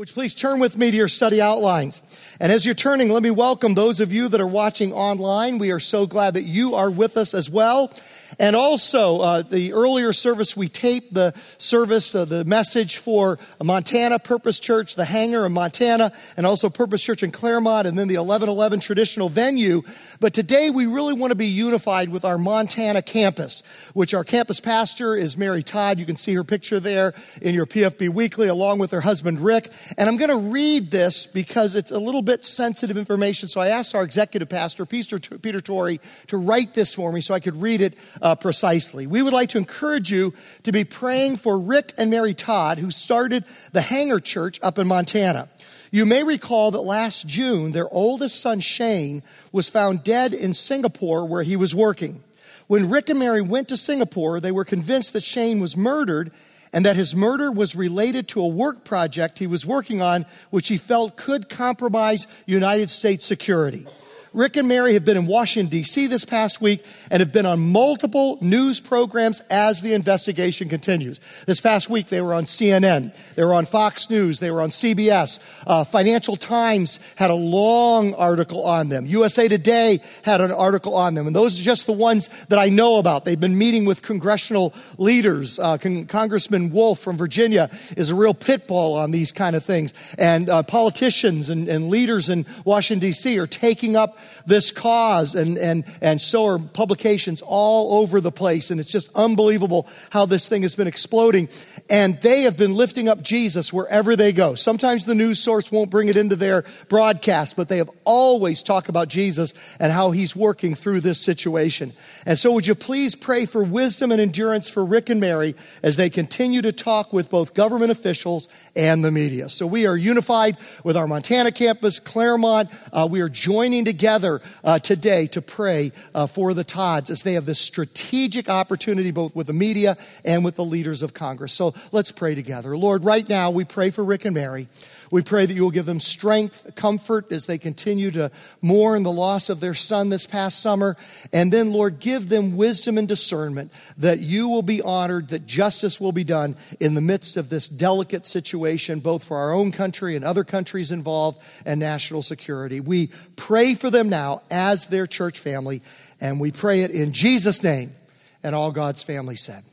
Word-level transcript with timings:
You 0.00 0.06
please 0.06 0.32
turn 0.32 0.60
with 0.60 0.78
me 0.78 0.90
to 0.90 0.96
your 0.96 1.08
study 1.08 1.42
outlines? 1.42 2.00
And 2.40 2.50
as 2.50 2.64
you're 2.64 2.74
turning, 2.74 3.10
let 3.10 3.22
me 3.22 3.30
welcome 3.30 3.74
those 3.74 4.00
of 4.00 4.14
you 4.14 4.28
that 4.28 4.40
are 4.40 4.46
watching 4.46 4.94
online. 4.94 5.58
We 5.58 5.72
are 5.72 5.78
so 5.78 6.06
glad 6.06 6.32
that 6.32 6.44
you 6.44 6.74
are 6.74 6.90
with 6.90 7.18
us 7.18 7.34
as 7.34 7.50
well. 7.50 7.92
And 8.38 8.54
also, 8.54 9.20
uh, 9.20 9.42
the 9.42 9.72
earlier 9.72 10.12
service, 10.12 10.56
we 10.56 10.68
taped 10.68 11.12
the 11.14 11.34
service, 11.58 12.14
uh, 12.14 12.24
the 12.24 12.44
message 12.44 12.96
for 12.96 13.38
Montana 13.62 14.18
Purpose 14.18 14.60
Church, 14.60 14.94
the 14.94 15.04
hangar 15.04 15.46
in 15.46 15.52
Montana, 15.52 16.12
and 16.36 16.46
also 16.46 16.70
Purpose 16.70 17.02
Church 17.02 17.22
in 17.22 17.30
Claremont, 17.30 17.86
and 17.86 17.98
then 17.98 18.08
the 18.08 18.16
1111 18.16 18.80
traditional 18.80 19.28
venue. 19.28 19.82
But 20.20 20.34
today, 20.34 20.70
we 20.70 20.86
really 20.86 21.14
want 21.14 21.30
to 21.30 21.36
be 21.36 21.46
unified 21.46 22.08
with 22.08 22.24
our 22.24 22.38
Montana 22.38 23.02
campus, 23.02 23.62
which 23.94 24.14
our 24.14 24.24
campus 24.24 24.60
pastor 24.60 25.16
is 25.16 25.36
Mary 25.36 25.62
Todd. 25.62 25.98
You 25.98 26.06
can 26.06 26.16
see 26.16 26.34
her 26.34 26.44
picture 26.44 26.80
there 26.80 27.14
in 27.42 27.54
your 27.54 27.66
PFB 27.66 28.10
Weekly, 28.10 28.48
along 28.48 28.78
with 28.78 28.90
her 28.92 29.00
husband 29.00 29.40
Rick. 29.40 29.70
And 29.98 30.08
I'm 30.08 30.16
going 30.16 30.30
to 30.30 30.52
read 30.52 30.90
this 30.90 31.26
because 31.26 31.74
it's 31.74 31.90
a 31.90 31.98
little 31.98 32.22
bit 32.22 32.44
sensitive 32.44 32.96
information. 32.96 33.48
So 33.48 33.60
I 33.60 33.68
asked 33.68 33.94
our 33.94 34.02
executive 34.02 34.48
pastor, 34.48 34.86
Peter, 34.86 35.18
Peter 35.18 35.60
Torrey, 35.60 36.00
to 36.28 36.36
write 36.36 36.74
this 36.74 36.94
for 36.94 37.12
me 37.12 37.20
so 37.20 37.34
I 37.34 37.40
could 37.40 37.60
read 37.60 37.80
it 37.80 37.94
uh, 38.22 38.29
Uh, 38.30 38.36
precisely. 38.36 39.08
We 39.08 39.22
would 39.22 39.32
like 39.32 39.48
to 39.48 39.58
encourage 39.58 40.12
you 40.12 40.32
to 40.62 40.70
be 40.70 40.84
praying 40.84 41.38
for 41.38 41.58
Rick 41.58 41.92
and 41.98 42.12
Mary 42.12 42.32
Todd, 42.32 42.78
who 42.78 42.92
started 42.92 43.44
the 43.72 43.80
Hangar 43.80 44.20
Church 44.20 44.60
up 44.62 44.78
in 44.78 44.86
Montana. 44.86 45.48
You 45.90 46.06
may 46.06 46.22
recall 46.22 46.70
that 46.70 46.82
last 46.82 47.26
June, 47.26 47.72
their 47.72 47.92
oldest 47.92 48.40
son, 48.40 48.60
Shane, 48.60 49.24
was 49.50 49.68
found 49.68 50.04
dead 50.04 50.32
in 50.32 50.54
Singapore 50.54 51.26
where 51.26 51.42
he 51.42 51.56
was 51.56 51.74
working. 51.74 52.22
When 52.68 52.88
Rick 52.88 53.08
and 53.08 53.18
Mary 53.18 53.42
went 53.42 53.68
to 53.70 53.76
Singapore, 53.76 54.38
they 54.38 54.52
were 54.52 54.64
convinced 54.64 55.12
that 55.14 55.24
Shane 55.24 55.58
was 55.58 55.76
murdered 55.76 56.30
and 56.72 56.84
that 56.84 56.94
his 56.94 57.16
murder 57.16 57.50
was 57.50 57.74
related 57.74 58.28
to 58.28 58.42
a 58.42 58.46
work 58.46 58.84
project 58.84 59.40
he 59.40 59.48
was 59.48 59.66
working 59.66 60.00
on, 60.00 60.24
which 60.50 60.68
he 60.68 60.76
felt 60.76 61.16
could 61.16 61.48
compromise 61.48 62.28
United 62.46 62.90
States 62.90 63.26
security. 63.26 63.86
Rick 64.32 64.56
and 64.56 64.68
Mary 64.68 64.94
have 64.94 65.04
been 65.04 65.16
in 65.16 65.26
Washington, 65.26 65.68
D.C. 65.68 66.06
this 66.06 66.24
past 66.24 66.60
week 66.60 66.84
and 67.10 67.18
have 67.18 67.32
been 67.32 67.46
on 67.46 67.58
multiple 67.58 68.38
news 68.40 68.78
programs 68.78 69.40
as 69.50 69.80
the 69.80 69.92
investigation 69.92 70.68
continues. 70.68 71.18
This 71.46 71.60
past 71.60 71.90
week, 71.90 72.06
they 72.06 72.20
were 72.20 72.34
on 72.34 72.44
CNN, 72.44 73.12
they 73.34 73.42
were 73.42 73.54
on 73.54 73.66
Fox 73.66 74.08
News, 74.08 74.38
they 74.38 74.52
were 74.52 74.60
on 74.60 74.70
CBS. 74.70 75.40
Uh, 75.66 75.82
Financial 75.82 76.36
Times 76.36 77.00
had 77.16 77.30
a 77.30 77.34
long 77.34 78.14
article 78.14 78.64
on 78.64 78.88
them. 78.88 79.04
USA 79.06 79.48
Today 79.48 80.00
had 80.22 80.40
an 80.40 80.52
article 80.52 80.94
on 80.94 81.14
them. 81.14 81.26
And 81.26 81.34
those 81.34 81.60
are 81.60 81.64
just 81.64 81.86
the 81.86 81.92
ones 81.92 82.30
that 82.50 82.58
I 82.58 82.68
know 82.68 82.98
about. 82.98 83.24
They've 83.24 83.40
been 83.40 83.58
meeting 83.58 83.84
with 83.84 84.00
congressional 84.00 84.72
leaders. 84.96 85.58
Uh, 85.58 85.76
Con- 85.76 86.06
Congressman 86.06 86.70
Wolf 86.70 87.00
from 87.00 87.16
Virginia 87.16 87.68
is 87.96 88.10
a 88.10 88.14
real 88.14 88.34
pit 88.34 88.68
bull 88.68 88.94
on 88.94 89.10
these 89.10 89.32
kind 89.32 89.56
of 89.56 89.64
things. 89.64 89.92
And 90.18 90.48
uh, 90.48 90.62
politicians 90.62 91.50
and, 91.50 91.68
and 91.68 91.88
leaders 91.88 92.28
in 92.28 92.46
Washington, 92.64 93.00
D.C. 93.00 93.36
are 93.36 93.48
taking 93.48 93.96
up 93.96 94.18
this 94.46 94.70
cause, 94.70 95.34
and, 95.34 95.58
and, 95.58 95.84
and 96.00 96.20
so 96.20 96.46
are 96.46 96.58
publications 96.58 97.42
all 97.42 98.00
over 98.02 98.20
the 98.20 98.32
place. 98.32 98.70
And 98.70 98.80
it's 98.80 98.90
just 98.90 99.10
unbelievable 99.14 99.88
how 100.10 100.26
this 100.26 100.48
thing 100.48 100.62
has 100.62 100.76
been 100.76 100.86
exploding. 100.86 101.48
And 101.88 102.20
they 102.22 102.42
have 102.42 102.56
been 102.56 102.74
lifting 102.74 103.08
up 103.08 103.22
Jesus 103.22 103.72
wherever 103.72 104.16
they 104.16 104.32
go. 104.32 104.54
Sometimes 104.54 105.04
the 105.04 105.14
news 105.14 105.40
source 105.40 105.72
won't 105.72 105.90
bring 105.90 106.08
it 106.08 106.16
into 106.16 106.36
their 106.36 106.64
broadcast, 106.88 107.56
but 107.56 107.68
they 107.68 107.78
have 107.78 107.90
always 108.04 108.62
talked 108.62 108.88
about 108.88 109.08
Jesus 109.08 109.54
and 109.78 109.92
how 109.92 110.10
he's 110.10 110.36
working 110.36 110.74
through 110.74 111.00
this 111.00 111.20
situation. 111.20 111.92
And 112.26 112.38
so, 112.38 112.52
would 112.52 112.66
you 112.66 112.74
please 112.74 113.14
pray 113.14 113.46
for 113.46 113.62
wisdom 113.62 114.12
and 114.12 114.20
endurance 114.20 114.68
for 114.68 114.84
Rick 114.84 115.10
and 115.10 115.20
Mary 115.20 115.54
as 115.82 115.96
they 115.96 116.10
continue 116.10 116.62
to 116.62 116.72
talk 116.72 117.12
with 117.12 117.30
both 117.30 117.54
government 117.54 117.90
officials 117.90 118.48
and 118.76 119.04
the 119.04 119.10
media? 119.10 119.48
So, 119.48 119.66
we 119.66 119.86
are 119.86 119.96
unified 119.96 120.56
with 120.84 120.96
our 120.96 121.06
Montana 121.06 121.52
campus, 121.52 122.00
Claremont. 122.00 122.68
Uh, 122.92 123.08
we 123.10 123.20
are 123.20 123.28
joining 123.28 123.84
together 123.84 124.09
together 124.10 124.40
uh, 124.64 124.76
today 124.80 125.28
to 125.28 125.40
pray 125.40 125.92
uh, 126.16 126.26
for 126.26 126.52
the 126.52 126.64
Todds 126.64 127.10
as 127.10 127.22
they 127.22 127.34
have 127.34 127.46
this 127.46 127.60
strategic 127.60 128.48
opportunity 128.48 129.12
both 129.12 129.36
with 129.36 129.46
the 129.46 129.52
media 129.52 129.96
and 130.24 130.44
with 130.44 130.56
the 130.56 130.64
leaders 130.64 131.02
of 131.02 131.14
Congress. 131.14 131.52
So 131.52 131.74
let's 131.92 132.10
pray 132.10 132.34
together. 132.34 132.76
Lord, 132.76 133.04
right 133.04 133.28
now 133.28 133.52
we 133.52 133.64
pray 133.64 133.90
for 133.90 134.02
Rick 134.02 134.24
and 134.24 134.34
Mary. 134.34 134.66
We 135.10 135.22
pray 135.22 135.44
that 135.44 135.54
you 135.54 135.62
will 135.62 135.72
give 135.72 135.86
them 135.86 135.98
strength, 135.98 136.70
comfort 136.76 137.32
as 137.32 137.46
they 137.46 137.58
continue 137.58 138.12
to 138.12 138.30
mourn 138.62 139.02
the 139.02 139.10
loss 139.10 139.50
of 139.50 139.58
their 139.58 139.74
son 139.74 140.08
this 140.08 140.24
past 140.26 140.60
summer. 140.60 140.96
And 141.32 141.52
then, 141.52 141.72
Lord, 141.72 141.98
give 141.98 142.28
them 142.28 142.56
wisdom 142.56 142.96
and 142.96 143.08
discernment 143.08 143.72
that 143.98 144.20
you 144.20 144.48
will 144.48 144.62
be 144.62 144.80
honored, 144.80 145.28
that 145.28 145.46
justice 145.46 146.00
will 146.00 146.12
be 146.12 146.22
done 146.22 146.56
in 146.78 146.94
the 146.94 147.00
midst 147.00 147.36
of 147.36 147.48
this 147.48 147.68
delicate 147.68 148.26
situation, 148.26 149.00
both 149.00 149.24
for 149.24 149.36
our 149.36 149.52
own 149.52 149.72
country 149.72 150.14
and 150.14 150.24
other 150.24 150.44
countries 150.44 150.92
involved 150.92 151.40
and 151.64 151.80
national 151.80 152.22
security. 152.22 152.78
We 152.78 153.08
pray 153.34 153.74
for 153.74 153.90
them 153.90 154.08
now 154.08 154.42
as 154.50 154.86
their 154.86 155.08
church 155.08 155.40
family, 155.40 155.82
and 156.20 156.38
we 156.38 156.52
pray 156.52 156.82
it 156.82 156.92
in 156.92 157.12
Jesus' 157.12 157.64
name. 157.64 157.94
And 158.42 158.54
all 158.54 158.72
God's 158.72 159.02
family 159.02 159.36
said, 159.36 159.64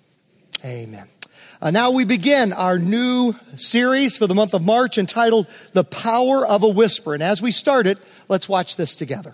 Amen. 0.66 1.08
Uh, 1.60 1.72
now 1.72 1.90
we 1.90 2.06
begin 2.06 2.54
our 2.54 2.78
new 2.78 3.34
series 3.56 4.16
for 4.16 4.28
the 4.28 4.36
month 4.36 4.54
of 4.54 4.64
March 4.64 5.00
entitled 5.00 5.48
The 5.74 5.84
Power 5.84 6.46
of 6.46 6.62
a 6.62 6.68
Whisper. 6.68 7.16
And 7.16 7.24
as 7.24 7.42
we 7.42 7.52
start 7.52 7.88
it, 7.88 7.98
let's 8.30 8.48
watch 8.48 8.76
this 8.76 8.94
together. 8.94 9.34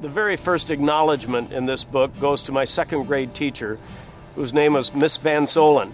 The 0.00 0.08
very 0.08 0.36
first 0.36 0.70
acknowledgement 0.70 1.52
in 1.52 1.66
this 1.66 1.84
book 1.84 2.18
goes 2.20 2.42
to 2.44 2.52
my 2.52 2.64
second 2.64 3.04
grade 3.04 3.34
teacher, 3.36 3.78
whose 4.34 4.52
name 4.52 4.72
was 4.72 4.92
Miss 4.92 5.16
Van 5.16 5.44
Zolen. 5.44 5.92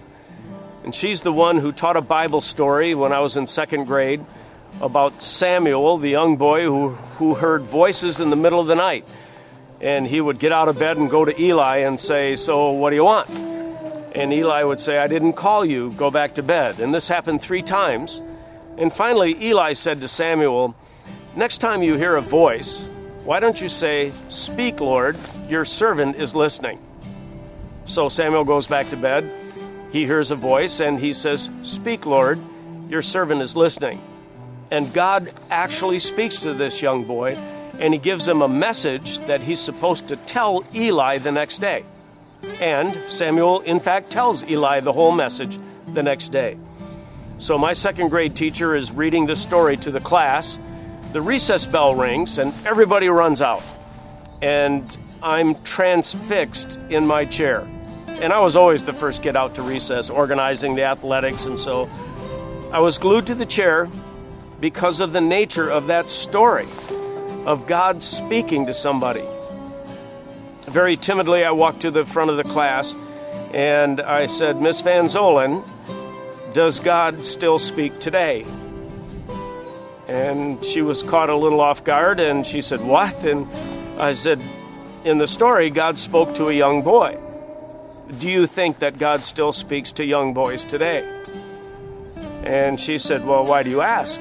And 0.83 0.93
she's 0.93 1.21
the 1.21 1.33
one 1.33 1.59
who 1.59 1.71
taught 1.71 1.95
a 1.95 2.01
Bible 2.01 2.41
story 2.41 2.95
when 2.95 3.11
I 3.11 3.19
was 3.19 3.37
in 3.37 3.45
second 3.45 3.85
grade 3.85 4.25
about 4.81 5.21
Samuel, 5.21 5.99
the 5.99 6.09
young 6.09 6.37
boy 6.37 6.63
who, 6.63 6.89
who 7.19 7.35
heard 7.35 7.61
voices 7.63 8.19
in 8.19 8.31
the 8.31 8.35
middle 8.35 8.59
of 8.59 8.65
the 8.65 8.75
night. 8.75 9.07
And 9.79 10.07
he 10.07 10.21
would 10.21 10.39
get 10.39 10.51
out 10.51 10.69
of 10.69 10.79
bed 10.79 10.97
and 10.97 11.07
go 11.07 11.23
to 11.23 11.39
Eli 11.39 11.77
and 11.79 11.99
say, 11.99 12.35
So, 12.35 12.71
what 12.71 12.89
do 12.89 12.95
you 12.95 13.03
want? 13.03 13.54
And 14.15 14.31
Eli 14.31 14.63
would 14.63 14.79
say, 14.79 14.97
I 14.97 15.07
didn't 15.07 15.33
call 15.33 15.65
you, 15.65 15.91
go 15.91 16.09
back 16.09 16.35
to 16.35 16.43
bed. 16.43 16.79
And 16.79 16.95
this 16.95 17.09
happened 17.09 17.41
three 17.41 17.61
times. 17.61 18.21
And 18.77 18.91
finally, 18.91 19.35
Eli 19.43 19.73
said 19.73 19.99
to 20.01 20.07
Samuel, 20.07 20.73
Next 21.35 21.57
time 21.57 21.83
you 21.83 21.95
hear 21.95 22.15
a 22.15 22.21
voice, 22.21 22.79
why 23.25 23.41
don't 23.41 23.59
you 23.59 23.67
say, 23.67 24.13
Speak, 24.29 24.79
Lord, 24.79 25.17
your 25.49 25.65
servant 25.65 26.15
is 26.15 26.33
listening. 26.33 26.79
So 27.87 28.07
Samuel 28.07 28.45
goes 28.45 28.67
back 28.67 28.89
to 28.91 28.97
bed. 28.97 29.29
He 29.91 30.05
hears 30.05 30.31
a 30.31 30.35
voice 30.35 30.79
and 30.79 30.97
he 30.97 31.13
says, 31.13 31.49
Speak, 31.63 32.05
Lord, 32.05 32.39
your 32.87 33.01
servant 33.01 33.41
is 33.41 33.53
listening. 33.53 34.01
And 34.71 34.93
God 34.93 35.33
actually 35.49 35.99
speaks 35.99 36.39
to 36.39 36.53
this 36.53 36.81
young 36.81 37.03
boy 37.03 37.35
and 37.79 37.93
he 37.93 37.99
gives 37.99 38.25
him 38.25 38.41
a 38.41 38.47
message 38.47 39.19
that 39.25 39.41
he's 39.41 39.59
supposed 39.59 40.07
to 40.07 40.15
tell 40.15 40.63
Eli 40.73 41.17
the 41.17 41.33
next 41.33 41.59
day. 41.59 41.83
And 42.59 42.97
Samuel, 43.09 43.61
in 43.61 43.79
fact, 43.79 44.11
tells 44.11 44.43
Eli 44.43 44.79
the 44.79 44.93
whole 44.93 45.11
message 45.11 45.59
the 45.93 46.03
next 46.03 46.29
day. 46.29 46.57
So 47.37 47.57
my 47.57 47.73
second 47.73 48.09
grade 48.09 48.35
teacher 48.35 48.75
is 48.75 48.91
reading 48.91 49.25
this 49.25 49.41
story 49.41 49.77
to 49.77 49.91
the 49.91 49.99
class. 49.99 50.57
The 51.11 51.21
recess 51.21 51.65
bell 51.65 51.95
rings, 51.95 52.37
and 52.37 52.53
everybody 52.65 53.09
runs 53.09 53.41
out. 53.41 53.63
And 54.41 54.97
I'm 55.21 55.61
transfixed 55.63 56.77
in 56.89 57.07
my 57.07 57.25
chair. 57.25 57.67
And 58.07 58.31
I 58.31 58.39
was 58.39 58.55
always 58.55 58.85
the 58.85 58.93
first 58.93 59.21
get 59.21 59.35
out 59.35 59.55
to 59.55 59.61
recess, 59.61 60.09
organizing 60.09 60.75
the 60.75 60.83
athletics, 60.83 61.45
and 61.45 61.59
so 61.59 61.89
I 62.71 62.79
was 62.79 62.97
glued 62.97 63.27
to 63.27 63.35
the 63.35 63.45
chair 63.45 63.89
because 64.61 65.01
of 65.01 65.11
the 65.11 65.21
nature 65.21 65.69
of 65.69 65.87
that 65.87 66.09
story 66.09 66.67
of 67.45 67.67
God 67.67 68.03
speaking 68.03 68.65
to 68.67 68.73
somebody. 68.73 69.23
Very 70.75 70.97
timidly, 70.97 71.45
I 71.45 71.51
walked 71.51 71.83
to 71.83 71.89
the 71.89 72.03
front 72.03 72.31
of 72.31 72.35
the 72.35 72.43
class 72.43 72.93
and 73.53 74.01
I 74.01 74.25
said, 74.25 74.61
Miss 74.61 74.81
Van 74.81 75.05
Zolen, 75.05 75.63
does 76.53 76.81
God 76.81 77.23
still 77.23 77.59
speak 77.59 77.97
today? 78.01 78.45
And 80.09 80.61
she 80.65 80.81
was 80.81 81.01
caught 81.01 81.29
a 81.29 81.35
little 81.37 81.61
off 81.61 81.85
guard 81.85 82.19
and 82.19 82.45
she 82.45 82.61
said, 82.61 82.81
What? 82.81 83.23
And 83.23 83.49
I 83.97 84.15
said, 84.15 84.41
In 85.05 85.17
the 85.17 85.29
story, 85.29 85.69
God 85.69 85.97
spoke 85.97 86.35
to 86.35 86.49
a 86.49 86.53
young 86.53 86.81
boy. 86.81 87.17
Do 88.19 88.29
you 88.29 88.45
think 88.45 88.79
that 88.79 88.97
God 88.97 89.23
still 89.23 89.53
speaks 89.53 89.93
to 89.93 90.03
young 90.03 90.33
boys 90.33 90.65
today? 90.65 91.09
And 92.43 92.81
she 92.81 92.97
said, 92.97 93.25
Well, 93.25 93.45
why 93.45 93.63
do 93.63 93.69
you 93.69 93.79
ask? 93.79 94.19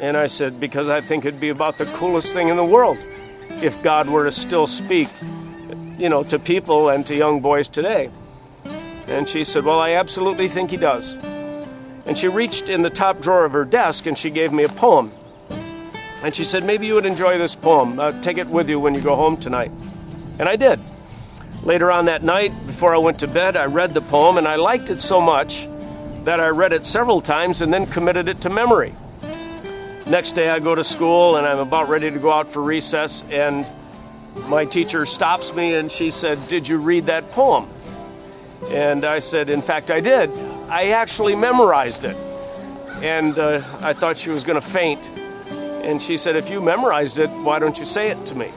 And 0.00 0.18
I 0.18 0.26
said, 0.26 0.60
Because 0.60 0.90
I 0.90 1.00
think 1.00 1.24
it'd 1.24 1.40
be 1.40 1.48
about 1.48 1.78
the 1.78 1.86
coolest 1.86 2.34
thing 2.34 2.48
in 2.48 2.58
the 2.58 2.62
world 2.62 2.98
if 3.62 3.80
God 3.82 4.08
were 4.08 4.24
to 4.24 4.32
still 4.32 4.66
speak, 4.66 5.08
you 5.98 6.08
know, 6.08 6.24
to 6.24 6.38
people 6.38 6.88
and 6.88 7.06
to 7.06 7.14
young 7.14 7.40
boys 7.40 7.68
today. 7.68 8.10
And 9.06 9.28
she 9.28 9.44
said, 9.44 9.64
Well, 9.64 9.80
I 9.80 9.92
absolutely 9.92 10.48
think 10.48 10.70
he 10.70 10.76
does. 10.76 11.16
And 12.06 12.18
she 12.18 12.28
reached 12.28 12.68
in 12.68 12.82
the 12.82 12.90
top 12.90 13.20
drawer 13.20 13.44
of 13.44 13.52
her 13.52 13.64
desk 13.64 14.06
and 14.06 14.16
she 14.16 14.30
gave 14.30 14.52
me 14.52 14.64
a 14.64 14.68
poem. 14.68 15.12
And 16.22 16.34
she 16.34 16.44
said, 16.44 16.64
Maybe 16.64 16.86
you 16.86 16.94
would 16.94 17.06
enjoy 17.06 17.38
this 17.38 17.54
poem. 17.54 17.98
Uh, 17.98 18.20
take 18.22 18.38
it 18.38 18.48
with 18.48 18.68
you 18.68 18.80
when 18.80 18.94
you 18.94 19.00
go 19.00 19.14
home 19.14 19.36
tonight. 19.36 19.70
And 20.38 20.48
I 20.48 20.56
did. 20.56 20.80
Later 21.62 21.90
on 21.90 22.06
that 22.06 22.22
night, 22.22 22.66
before 22.66 22.94
I 22.94 22.98
went 22.98 23.20
to 23.20 23.26
bed, 23.26 23.56
I 23.56 23.66
read 23.66 23.94
the 23.94 24.02
poem 24.02 24.36
and 24.36 24.46
I 24.48 24.56
liked 24.56 24.90
it 24.90 25.00
so 25.00 25.20
much 25.20 25.68
that 26.24 26.40
I 26.40 26.48
read 26.48 26.72
it 26.72 26.84
several 26.84 27.20
times 27.20 27.60
and 27.60 27.72
then 27.72 27.86
committed 27.86 28.28
it 28.28 28.40
to 28.42 28.50
memory. 28.50 28.94
Next 30.06 30.32
day, 30.32 30.50
I 30.50 30.58
go 30.58 30.74
to 30.74 30.84
school 30.84 31.36
and 31.36 31.46
I'm 31.46 31.58
about 31.58 31.88
ready 31.88 32.10
to 32.10 32.18
go 32.18 32.30
out 32.30 32.52
for 32.52 32.60
recess, 32.60 33.24
and 33.30 33.66
my 34.48 34.66
teacher 34.66 35.06
stops 35.06 35.54
me 35.54 35.74
and 35.74 35.90
she 35.90 36.10
said, 36.10 36.46
Did 36.46 36.68
you 36.68 36.76
read 36.76 37.06
that 37.06 37.30
poem? 37.30 37.70
And 38.68 39.04
I 39.04 39.20
said, 39.20 39.48
In 39.48 39.62
fact, 39.62 39.90
I 39.90 40.00
did. 40.00 40.30
I 40.68 40.88
actually 40.88 41.34
memorized 41.36 42.04
it. 42.04 42.16
And 43.02 43.38
uh, 43.38 43.62
I 43.80 43.94
thought 43.94 44.18
she 44.18 44.28
was 44.28 44.44
going 44.44 44.60
to 44.60 44.66
faint. 44.66 45.00
And 45.48 46.02
she 46.02 46.18
said, 46.18 46.36
If 46.36 46.50
you 46.50 46.60
memorized 46.60 47.18
it, 47.18 47.30
why 47.30 47.58
don't 47.58 47.78
you 47.78 47.86
say 47.86 48.10
it 48.10 48.26
to 48.26 48.34
me? 48.34 48.52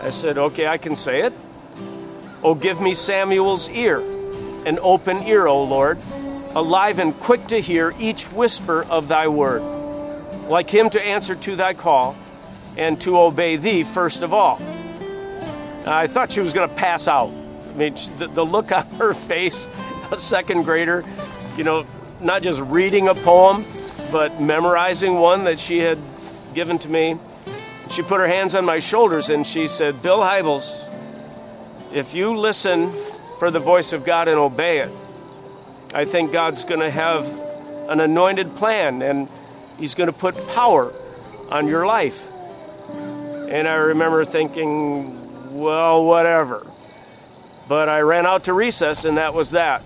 I 0.00 0.10
said, 0.10 0.38
Okay, 0.38 0.66
I 0.66 0.78
can 0.78 0.96
say 0.96 1.22
it. 1.22 1.32
Oh, 2.44 2.54
give 2.54 2.80
me 2.80 2.94
Samuel's 2.94 3.68
ear, 3.68 3.98
an 4.64 4.78
open 4.80 5.24
ear, 5.24 5.46
O 5.46 5.64
Lord, 5.64 5.98
alive 6.54 7.00
and 7.00 7.18
quick 7.18 7.48
to 7.48 7.60
hear 7.60 7.94
each 7.98 8.24
whisper 8.26 8.84
of 8.84 9.08
thy 9.08 9.26
word, 9.28 9.62
like 10.50 10.68
him 10.68 10.90
to 10.90 11.00
answer 11.00 11.34
to 11.36 11.56
thy 11.56 11.72
call 11.72 12.16
and 12.76 13.00
to 13.02 13.16
obey 13.16 13.56
thee 13.56 13.84
first 13.84 14.22
of 14.22 14.34
all. 14.34 14.60
I 15.86 16.08
thought 16.08 16.32
she 16.32 16.40
was 16.40 16.52
going 16.52 16.68
to 16.68 16.74
pass 16.74 17.08
out. 17.08 17.30
I 17.30 17.72
mean, 17.74 17.96
the, 18.18 18.26
the 18.26 18.44
look 18.44 18.72
on 18.72 18.86
her 18.92 19.14
face, 19.14 19.66
a 20.10 20.18
second 20.18 20.64
grader, 20.64 21.04
you 21.56 21.64
know, 21.64 21.86
not 22.20 22.42
just 22.42 22.60
reading 22.60 23.08
a 23.08 23.14
poem, 23.14 23.64
but 24.10 24.40
memorizing 24.40 25.14
one 25.14 25.44
that 25.44 25.60
she 25.60 25.78
had 25.78 25.98
given 26.52 26.78
to 26.80 26.88
me. 26.88 27.18
She 27.90 28.02
put 28.02 28.20
her 28.20 28.26
hands 28.26 28.54
on 28.54 28.64
my 28.64 28.80
shoulders 28.80 29.30
and 29.30 29.46
she 29.46 29.68
said, 29.68 30.02
Bill 30.02 30.18
Hybels, 30.18 30.78
if 31.92 32.12
you 32.12 32.36
listen 32.36 32.92
for 33.38 33.50
the 33.50 33.60
voice 33.60 33.92
of 33.92 34.04
God 34.04 34.28
and 34.28 34.38
obey 34.38 34.78
it, 34.80 34.90
I 35.94 36.04
think 36.04 36.32
God's 36.32 36.64
going 36.64 36.80
to 36.80 36.90
have 36.90 37.24
an 37.88 38.00
anointed 38.00 38.54
plan 38.56 39.02
and 39.02 39.28
He's 39.80 39.94
going 39.94 40.06
to 40.06 40.12
put 40.12 40.36
power 40.48 40.92
on 41.50 41.66
your 41.66 41.86
life. 41.86 42.18
And 42.90 43.66
I 43.66 43.74
remember 43.74 44.24
thinking, 44.24 45.58
well, 45.58 46.04
whatever. 46.04 46.70
But 47.66 47.88
I 47.88 48.00
ran 48.00 48.26
out 48.26 48.44
to 48.44 48.52
recess, 48.52 49.04
and 49.04 49.16
that 49.16 49.34
was 49.34 49.50
that. 49.50 49.82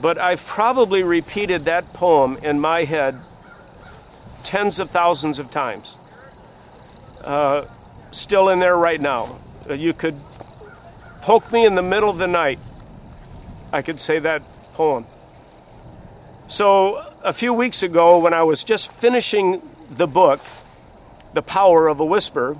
But 0.00 0.18
I've 0.18 0.44
probably 0.44 1.02
repeated 1.02 1.66
that 1.66 1.92
poem 1.92 2.38
in 2.38 2.58
my 2.58 2.84
head 2.84 3.20
tens 4.42 4.78
of 4.78 4.90
thousands 4.90 5.38
of 5.38 5.50
times. 5.50 5.96
Uh, 7.22 7.66
still 8.10 8.48
in 8.48 8.58
there 8.60 8.76
right 8.76 9.00
now. 9.00 9.38
You 9.68 9.92
could 9.92 10.18
poke 11.22 11.52
me 11.52 11.64
in 11.64 11.74
the 11.74 11.82
middle 11.82 12.10
of 12.10 12.18
the 12.18 12.26
night. 12.26 12.58
I 13.72 13.82
could 13.82 14.00
say 14.00 14.18
that 14.20 14.42
poem. 14.74 15.06
So, 16.46 16.96
a 17.22 17.32
few 17.32 17.54
weeks 17.54 17.82
ago, 17.82 18.18
when 18.18 18.34
I 18.34 18.42
was 18.42 18.64
just 18.64 18.92
finishing 18.92 19.62
the 19.90 20.06
book, 20.06 20.40
The 21.32 21.40
Power 21.40 21.88
of 21.88 22.00
a 22.00 22.04
Whisper, 22.04 22.58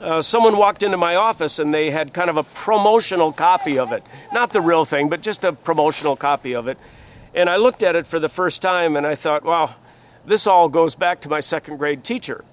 uh, 0.00 0.20
someone 0.20 0.56
walked 0.56 0.82
into 0.82 0.96
my 0.96 1.14
office 1.14 1.60
and 1.60 1.72
they 1.72 1.90
had 1.90 2.12
kind 2.12 2.28
of 2.28 2.36
a 2.36 2.42
promotional 2.42 3.32
copy 3.32 3.78
of 3.78 3.92
it. 3.92 4.02
Not 4.32 4.52
the 4.52 4.60
real 4.60 4.84
thing, 4.84 5.08
but 5.08 5.22
just 5.22 5.44
a 5.44 5.52
promotional 5.52 6.16
copy 6.16 6.56
of 6.56 6.66
it. 6.66 6.76
And 7.34 7.48
I 7.48 7.56
looked 7.56 7.84
at 7.84 7.94
it 7.94 8.06
for 8.06 8.18
the 8.18 8.28
first 8.28 8.62
time 8.62 8.96
and 8.96 9.06
I 9.06 9.14
thought, 9.14 9.44
wow, 9.44 9.76
this 10.26 10.48
all 10.48 10.68
goes 10.68 10.96
back 10.96 11.20
to 11.20 11.28
my 11.28 11.40
second 11.40 11.76
grade 11.76 12.02
teacher. 12.02 12.44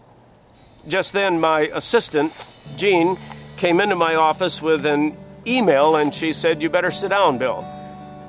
Just 0.87 1.11
then, 1.11 1.39
my 1.39 1.61
assistant, 1.73 2.33
Jean, 2.75 3.17
came 3.57 3.79
into 3.79 3.95
my 3.95 4.13
office 4.13 4.61
with 4.61 4.85
an 4.85 5.17
email 5.47 5.95
and 5.95 6.13
she 6.13 6.33
said, 6.33 6.61
You 6.61 6.69
better 6.69 6.91
sit 6.91 7.09
down, 7.09 7.39
Bill. 7.39 7.65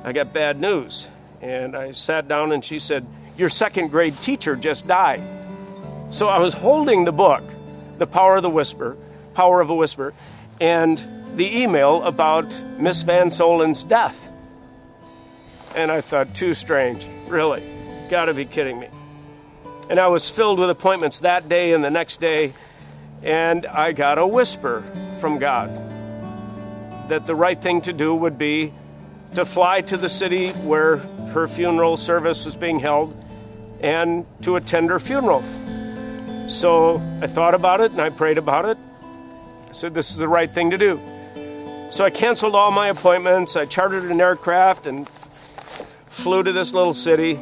I 0.03 0.13
got 0.13 0.33
bad 0.33 0.61
news. 0.61 1.09
And 1.45 1.77
I 1.77 1.93
sat 1.93 2.27
down 2.27 2.53
and 2.53 2.65
she 2.65 2.79
said, 2.79 3.07
Your 3.37 3.51
second 3.51 3.89
grade 3.89 4.19
teacher 4.23 4.57
just 4.57 4.87
died. 4.87 5.21
So 6.09 6.27
I 6.27 6.39
was 6.39 6.55
holding 6.55 7.05
the 7.05 7.13
book, 7.13 7.43
The 7.99 8.07
Power 8.07 8.37
of 8.37 8.43
the 8.43 8.49
Whisper, 8.49 8.97
Power 9.35 9.61
of 9.61 9.69
a 9.69 9.75
Whisper, 9.75 10.15
and 10.59 10.99
the 11.37 11.61
email 11.63 12.03
about 12.03 12.59
Miss 12.79 13.03
Van 13.03 13.31
Solen's 13.31 13.85
death. 13.85 14.19
And 15.75 15.93
I 15.93 16.01
thought, 16.01 16.35
too 16.35 16.55
strange. 16.55 17.05
Really? 17.29 17.63
Gotta 18.09 18.33
be 18.33 18.47
kidding 18.47 18.81
me. 18.81 18.89
And 19.91 20.01
I 20.01 20.07
was 20.07 20.31
filled 20.31 20.59
with 20.59 20.71
appointments 20.71 21.19
that 21.21 21.47
day 21.51 21.75
and 21.75 21.85
the 21.85 21.91
next 21.91 22.21
day, 22.21 22.55
and 23.23 23.67
I 23.67 23.93
got 23.93 24.17
a 24.17 24.27
whisper 24.27 24.83
from 25.21 25.39
God 25.39 25.69
that 27.11 27.27
the 27.27 27.35
right 27.35 27.61
thing 27.61 27.83
to 27.83 27.93
do 27.93 28.15
would 28.15 28.39
be 28.39 28.73
to 29.35 29.45
fly 29.45 29.81
to 29.81 29.97
the 29.97 30.09
city 30.09 30.53
where 30.53 30.99
her 31.33 31.49
funeral 31.49 31.97
service 31.97 32.45
was 32.45 32.55
being 32.55 32.79
held 32.79 33.17
and 33.81 34.25
to 34.43 34.57
attend 34.57 34.91
her 34.91 35.01
funeral. 35.01 35.43
So 36.49 37.03
I 37.21 37.27
thought 37.27 37.55
about 37.55 37.81
it 37.81 37.91
and 37.93 38.01
I 38.01 38.11
prayed 38.11 38.39
about 38.39 38.65
it. 38.65 38.79
I 39.69 39.73
said, 39.73 39.95
This 39.95 40.11
is 40.11 40.17
the 40.17 40.29
right 40.29 40.53
thing 40.53 40.71
to 40.71 40.79
do. 40.79 41.01
So 41.91 42.05
I 42.05 42.11
canceled 42.11 42.55
all 42.55 42.71
my 42.71 42.89
appointments. 42.89 43.57
I 43.57 43.67
chartered 43.67 44.11
an 44.11 44.21
aircraft 44.21 44.87
and 44.87 45.09
flew 46.11 46.43
to 46.43 46.53
this 46.53 46.73
little 46.73 46.95
city. 46.95 47.37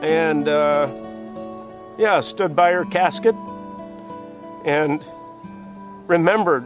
And 0.00 0.48
uh, 0.48 0.88
yeah, 1.98 2.20
stood 2.20 2.56
by 2.56 2.72
her 2.72 2.84
casket 2.86 3.34
and 4.64 5.04
remembered 6.06 6.64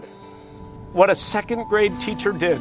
what 0.93 1.11
a 1.11 1.17
second 1.17 1.65
grade 1.65 1.99
teacher 2.01 2.33
did 2.33 2.61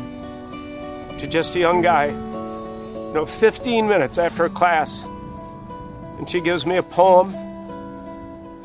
to 1.21 1.27
just 1.27 1.55
a 1.55 1.59
young 1.59 1.81
guy. 1.81 2.07
You 2.07 3.13
know, 3.13 3.25
15 3.27 3.87
minutes 3.87 4.17
after 4.17 4.45
a 4.45 4.49
class, 4.49 5.03
and 6.17 6.27
she 6.27 6.41
gives 6.41 6.65
me 6.65 6.77
a 6.77 6.83
poem, 6.83 7.33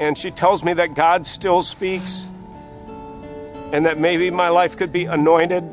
and 0.00 0.16
she 0.16 0.30
tells 0.30 0.64
me 0.64 0.72
that 0.72 0.94
God 0.94 1.26
still 1.26 1.62
speaks, 1.62 2.24
and 3.72 3.84
that 3.84 3.98
maybe 3.98 4.30
my 4.30 4.48
life 4.48 4.78
could 4.78 4.90
be 4.90 5.04
anointed 5.04 5.64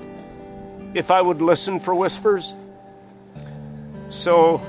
if 0.93 1.09
I 1.09 1.21
would 1.21 1.41
listen 1.41 1.79
for 1.79 1.95
whispers. 1.95 2.53
So 4.09 4.59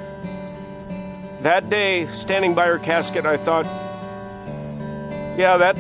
that 1.41 1.69
day, 1.69 2.07
standing 2.13 2.55
by 2.55 2.67
her 2.67 2.79
casket, 2.79 3.27
I 3.27 3.39
thought, 3.39 3.65
yeah, 5.37 5.57
that 5.57 5.77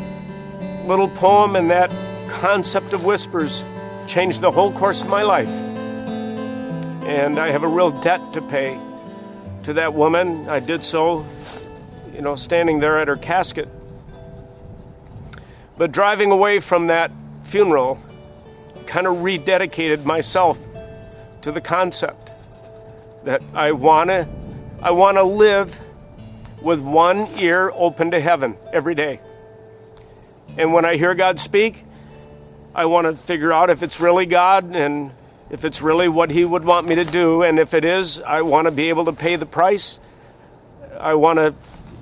little 0.84 1.08
poem 1.08 1.54
and 1.54 1.70
that 1.70 1.90
concept 2.28 2.92
of 2.92 3.04
whispers 3.04 3.62
changed 4.08 4.40
the 4.40 4.50
whole 4.50 4.72
course 4.72 5.00
of 5.00 5.06
my 5.06 5.22
life. 5.22 5.73
And 7.06 7.38
I 7.38 7.50
have 7.50 7.62
a 7.62 7.68
real 7.68 7.90
debt 7.90 8.32
to 8.32 8.40
pay 8.40 8.80
to 9.64 9.74
that 9.74 9.94
woman. 9.94 10.48
I 10.48 10.60
did 10.60 10.84
so, 10.84 11.26
you 12.14 12.22
know, 12.22 12.34
standing 12.34 12.80
there 12.80 12.98
at 12.98 13.08
her 13.08 13.16
casket. 13.16 13.68
But 15.76 15.92
driving 15.92 16.30
away 16.30 16.60
from 16.60 16.86
that 16.86 17.10
funeral 17.44 18.00
kind 18.86 19.06
of 19.06 19.16
rededicated 19.16 20.04
myself 20.04 20.58
to 21.42 21.52
the 21.52 21.60
concept 21.60 22.30
that 23.24 23.42
I 23.54 23.72
want 23.72 24.08
to 24.08 24.28
I 24.82 24.90
want 24.90 25.16
to 25.16 25.24
live 25.24 25.78
with 26.62 26.80
one 26.80 27.28
ear 27.38 27.70
open 27.74 28.10
to 28.10 28.20
heaven 28.20 28.56
every 28.72 28.94
day. 28.94 29.20
And 30.56 30.72
when 30.72 30.84
I 30.84 30.96
hear 30.96 31.14
God 31.14 31.40
speak, 31.40 31.84
I 32.74 32.86
want 32.86 33.06
to 33.06 33.16
figure 33.24 33.52
out 33.52 33.70
if 33.70 33.82
it's 33.82 34.00
really 34.00 34.26
God 34.26 34.74
and 34.74 35.12
if 35.54 35.64
it's 35.64 35.80
really 35.80 36.08
what 36.08 36.32
He 36.32 36.44
would 36.44 36.64
want 36.64 36.88
me 36.88 36.96
to 36.96 37.04
do. 37.04 37.44
And 37.44 37.60
if 37.60 37.74
it 37.74 37.84
is, 37.84 38.18
I 38.18 38.42
want 38.42 38.64
to 38.64 38.72
be 38.72 38.88
able 38.88 39.04
to 39.04 39.12
pay 39.12 39.36
the 39.36 39.46
price. 39.46 40.00
I 40.98 41.14
want 41.14 41.38
to, 41.38 41.54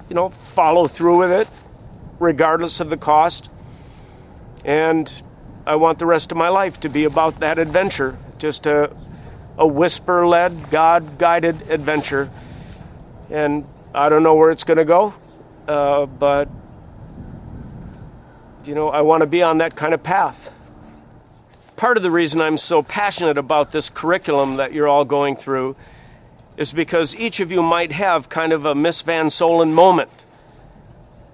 you 0.09 0.15
know, 0.15 0.31
follow 0.55 0.89
through 0.89 1.19
with 1.19 1.31
it, 1.31 1.49
regardless 2.19 2.81
of 2.81 2.89
the 2.89 2.97
cost. 2.97 3.51
And 4.65 5.13
I 5.67 5.77
want 5.77 5.99
the 5.99 6.07
rest 6.07 6.33
of 6.33 6.39
my 6.39 6.49
life 6.49 6.81
to 6.81 6.89
be 6.89 7.05
about 7.05 7.41
that 7.41 7.59
adventure, 7.59 8.17
just 8.39 8.65
a, 8.65 8.97
a 9.59 9.67
whisper 9.67 10.27
led, 10.27 10.71
God 10.71 11.19
guided 11.19 11.71
adventure. 11.71 12.31
And 13.29 13.67
I 13.95 14.09
don't 14.09 14.23
know 14.23 14.35
where 14.35 14.51
it's 14.51 14.65
going 14.65 14.79
to 14.79 14.87
go, 14.87 15.13
uh, 15.69 16.07
but 16.07 16.49
you 18.65 18.75
know, 18.75 18.89
I 18.89 19.03
want 19.03 19.21
to 19.21 19.27
be 19.27 19.43
on 19.43 19.59
that 19.59 19.77
kind 19.77 19.93
of 19.93 20.03
path. 20.03 20.51
Part 21.77 21.97
of 21.97 22.03
the 22.03 22.11
reason 22.11 22.41
I'm 22.41 22.59
so 22.59 22.83
passionate 22.83 23.39
about 23.39 23.73
this 23.73 23.89
curriculum 23.89 24.57
that 24.57 24.73
you're 24.73 24.89
all 24.89 25.05
going 25.05 25.37
through 25.37 25.75
is 26.57 26.73
because 26.73 27.15
each 27.17 27.41
of 27.41 27.51
you 27.51 27.63
might 27.63 27.93
have 27.93 28.29
kind 28.29 28.53
of 28.53 28.65
a 28.65 28.75
Miss 28.75 29.01
Van 29.03 29.27
Solen 29.27 29.73
moment 29.73 30.11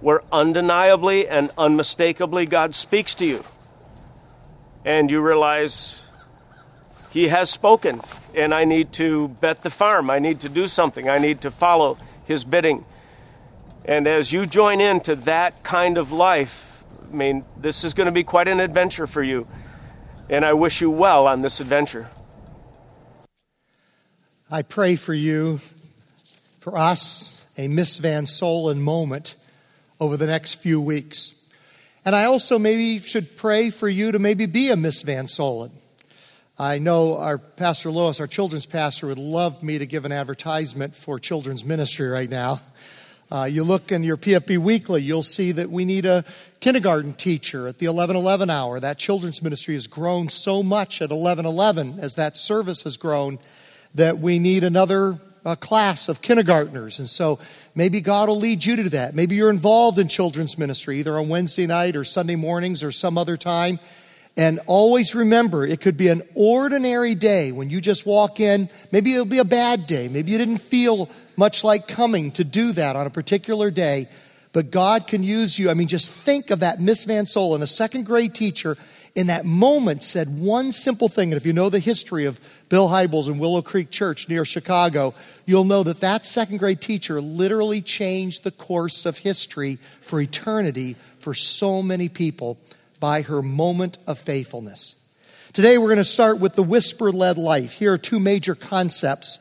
where 0.00 0.22
undeniably 0.30 1.28
and 1.28 1.50
unmistakably 1.58 2.46
God 2.46 2.74
speaks 2.74 3.14
to 3.16 3.26
you. 3.26 3.44
And 4.84 5.10
you 5.10 5.20
realize 5.20 6.02
He 7.10 7.28
has 7.28 7.50
spoken, 7.50 8.00
and 8.32 8.54
I 8.54 8.64
need 8.64 8.92
to 8.94 9.28
bet 9.28 9.62
the 9.62 9.70
farm. 9.70 10.08
I 10.08 10.20
need 10.20 10.40
to 10.40 10.48
do 10.48 10.68
something. 10.68 11.08
I 11.08 11.18
need 11.18 11.40
to 11.40 11.50
follow 11.50 11.98
His 12.24 12.44
bidding. 12.44 12.84
And 13.84 14.06
as 14.06 14.32
you 14.32 14.46
join 14.46 14.80
into 14.80 15.16
that 15.16 15.64
kind 15.64 15.98
of 15.98 16.12
life, 16.12 16.64
I 17.10 17.14
mean, 17.14 17.44
this 17.56 17.82
is 17.82 17.92
going 17.92 18.06
to 18.06 18.12
be 18.12 18.24
quite 18.24 18.46
an 18.46 18.60
adventure 18.60 19.06
for 19.06 19.22
you. 19.22 19.48
And 20.30 20.44
I 20.44 20.52
wish 20.52 20.82
you 20.82 20.90
well 20.90 21.26
on 21.26 21.40
this 21.40 21.58
adventure. 21.58 22.08
I 24.50 24.60
pray 24.60 24.96
for 24.96 25.14
you, 25.14 25.60
for 26.60 26.76
us, 26.76 27.46
a 27.56 27.66
Miss 27.68 27.96
Van 27.96 28.24
Solen 28.24 28.78
moment 28.78 29.36
over 29.98 30.18
the 30.18 30.26
next 30.26 30.54
few 30.54 30.80
weeks. 30.80 31.34
And 32.04 32.14
I 32.14 32.24
also 32.24 32.58
maybe 32.58 32.98
should 33.00 33.36
pray 33.36 33.70
for 33.70 33.88
you 33.88 34.12
to 34.12 34.18
maybe 34.18 34.44
be 34.44 34.70
a 34.70 34.76
Miss 34.76 35.02
Van 35.02 35.26
Solen. 35.26 35.70
I 36.58 36.78
know 36.78 37.16
our 37.16 37.38
Pastor 37.38 37.90
Lois, 37.90 38.20
our 38.20 38.26
children's 38.26 38.66
pastor, 38.66 39.06
would 39.06 39.18
love 39.18 39.62
me 39.62 39.78
to 39.78 39.86
give 39.86 40.04
an 40.04 40.12
advertisement 40.12 40.94
for 40.94 41.18
children's 41.18 41.64
ministry 41.64 42.06
right 42.06 42.28
now. 42.28 42.60
Uh, 43.30 43.44
you 43.44 43.62
look 43.62 43.92
in 43.92 44.02
your 44.02 44.16
PFB 44.16 44.56
Weekly, 44.56 45.02
you'll 45.02 45.22
see 45.22 45.52
that 45.52 45.70
we 45.70 45.84
need 45.84 46.06
a 46.06 46.24
kindergarten 46.60 47.12
teacher 47.12 47.66
at 47.66 47.76
the 47.78 47.86
1111 47.86 48.48
hour. 48.48 48.80
That 48.80 48.96
children's 48.96 49.42
ministry 49.42 49.74
has 49.74 49.86
grown 49.86 50.30
so 50.30 50.62
much 50.62 51.02
at 51.02 51.10
1111 51.10 52.00
as 52.00 52.14
that 52.14 52.38
service 52.38 52.84
has 52.84 52.96
grown 52.96 53.38
that 53.94 54.18
we 54.18 54.38
need 54.38 54.64
another 54.64 55.18
uh, 55.44 55.56
class 55.56 56.08
of 56.08 56.22
kindergartners. 56.22 56.98
And 56.98 57.08
so 57.08 57.38
maybe 57.74 58.00
God 58.00 58.30
will 58.30 58.38
lead 58.38 58.64
you 58.64 58.76
to 58.76 58.88
that. 58.90 59.14
Maybe 59.14 59.36
you're 59.36 59.50
involved 59.50 59.98
in 59.98 60.08
children's 60.08 60.56
ministry, 60.56 60.98
either 61.00 61.18
on 61.18 61.28
Wednesday 61.28 61.66
night 61.66 61.96
or 61.96 62.04
Sunday 62.04 62.36
mornings 62.36 62.82
or 62.82 62.90
some 62.90 63.18
other 63.18 63.36
time. 63.36 63.78
And 64.38 64.60
always 64.66 65.16
remember, 65.16 65.66
it 65.66 65.80
could 65.80 65.96
be 65.96 66.06
an 66.06 66.22
ordinary 66.36 67.16
day 67.16 67.50
when 67.50 67.70
you 67.70 67.80
just 67.80 68.06
walk 68.06 68.38
in. 68.38 68.70
Maybe 68.92 69.12
it'll 69.12 69.24
be 69.24 69.40
a 69.40 69.44
bad 69.44 69.88
day. 69.88 70.06
Maybe 70.08 70.30
you 70.30 70.38
didn't 70.38 70.58
feel 70.58 71.10
much 71.36 71.64
like 71.64 71.88
coming 71.88 72.30
to 72.32 72.44
do 72.44 72.70
that 72.72 72.94
on 72.94 73.04
a 73.04 73.10
particular 73.10 73.72
day, 73.72 74.08
but 74.52 74.70
God 74.70 75.08
can 75.08 75.24
use 75.24 75.58
you. 75.58 75.70
I 75.70 75.74
mean, 75.74 75.88
just 75.88 76.12
think 76.12 76.50
of 76.50 76.60
that 76.60 76.80
Miss 76.80 77.02
Van 77.04 77.24
Solen, 77.24 77.62
a 77.62 77.66
second 77.66 78.06
grade 78.06 78.32
teacher, 78.32 78.76
in 79.16 79.26
that 79.26 79.44
moment 79.44 80.04
said 80.04 80.28
one 80.38 80.70
simple 80.70 81.08
thing. 81.08 81.32
And 81.32 81.36
if 81.36 81.44
you 81.44 81.52
know 81.52 81.68
the 81.68 81.80
history 81.80 82.24
of 82.24 82.38
Bill 82.68 82.88
Hybels 82.88 83.26
and 83.26 83.40
Willow 83.40 83.62
Creek 83.62 83.90
Church 83.90 84.28
near 84.28 84.44
Chicago, 84.44 85.14
you'll 85.46 85.64
know 85.64 85.82
that 85.82 85.98
that 85.98 86.24
second 86.24 86.58
grade 86.58 86.80
teacher 86.80 87.20
literally 87.20 87.82
changed 87.82 88.44
the 88.44 88.52
course 88.52 89.04
of 89.04 89.18
history 89.18 89.80
for 90.00 90.20
eternity 90.20 90.94
for 91.18 91.34
so 91.34 91.82
many 91.82 92.08
people 92.08 92.56
by 93.00 93.22
her 93.22 93.42
moment 93.42 93.98
of 94.06 94.18
faithfulness. 94.18 94.96
Today, 95.52 95.78
we're 95.78 95.88
going 95.88 95.98
to 95.98 96.04
start 96.04 96.40
with 96.40 96.54
the 96.54 96.62
whisper 96.62 97.10
led 97.10 97.38
life. 97.38 97.72
Here 97.72 97.92
are 97.92 97.98
two 97.98 98.20
major 98.20 98.54
concepts 98.54 99.38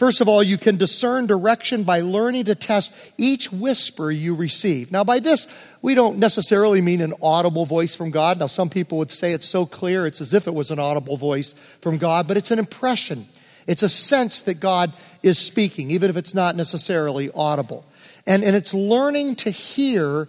First 0.00 0.22
of 0.22 0.28
all, 0.28 0.42
you 0.42 0.56
can 0.56 0.78
discern 0.78 1.26
direction 1.26 1.82
by 1.82 2.00
learning 2.00 2.44
to 2.44 2.54
test 2.54 2.90
each 3.18 3.52
whisper 3.52 4.10
you 4.10 4.34
receive. 4.34 4.90
Now, 4.90 5.04
by 5.04 5.18
this, 5.18 5.46
we 5.82 5.94
don't 5.94 6.16
necessarily 6.16 6.80
mean 6.80 7.02
an 7.02 7.12
audible 7.20 7.66
voice 7.66 7.94
from 7.94 8.10
God. 8.10 8.38
Now, 8.38 8.46
some 8.46 8.70
people 8.70 8.96
would 8.96 9.10
say 9.10 9.34
it's 9.34 9.46
so 9.46 9.66
clear, 9.66 10.06
it's 10.06 10.22
as 10.22 10.32
if 10.32 10.46
it 10.46 10.54
was 10.54 10.70
an 10.70 10.78
audible 10.78 11.18
voice 11.18 11.54
from 11.82 11.98
God, 11.98 12.26
but 12.26 12.38
it's 12.38 12.50
an 12.50 12.58
impression. 12.58 13.26
It's 13.66 13.82
a 13.82 13.90
sense 13.90 14.40
that 14.40 14.54
God 14.54 14.94
is 15.22 15.38
speaking, 15.38 15.90
even 15.90 16.08
if 16.08 16.16
it's 16.16 16.32
not 16.32 16.56
necessarily 16.56 17.30
audible. 17.34 17.84
And, 18.26 18.42
and 18.42 18.56
it's 18.56 18.72
learning 18.72 19.36
to 19.36 19.50
hear 19.50 20.28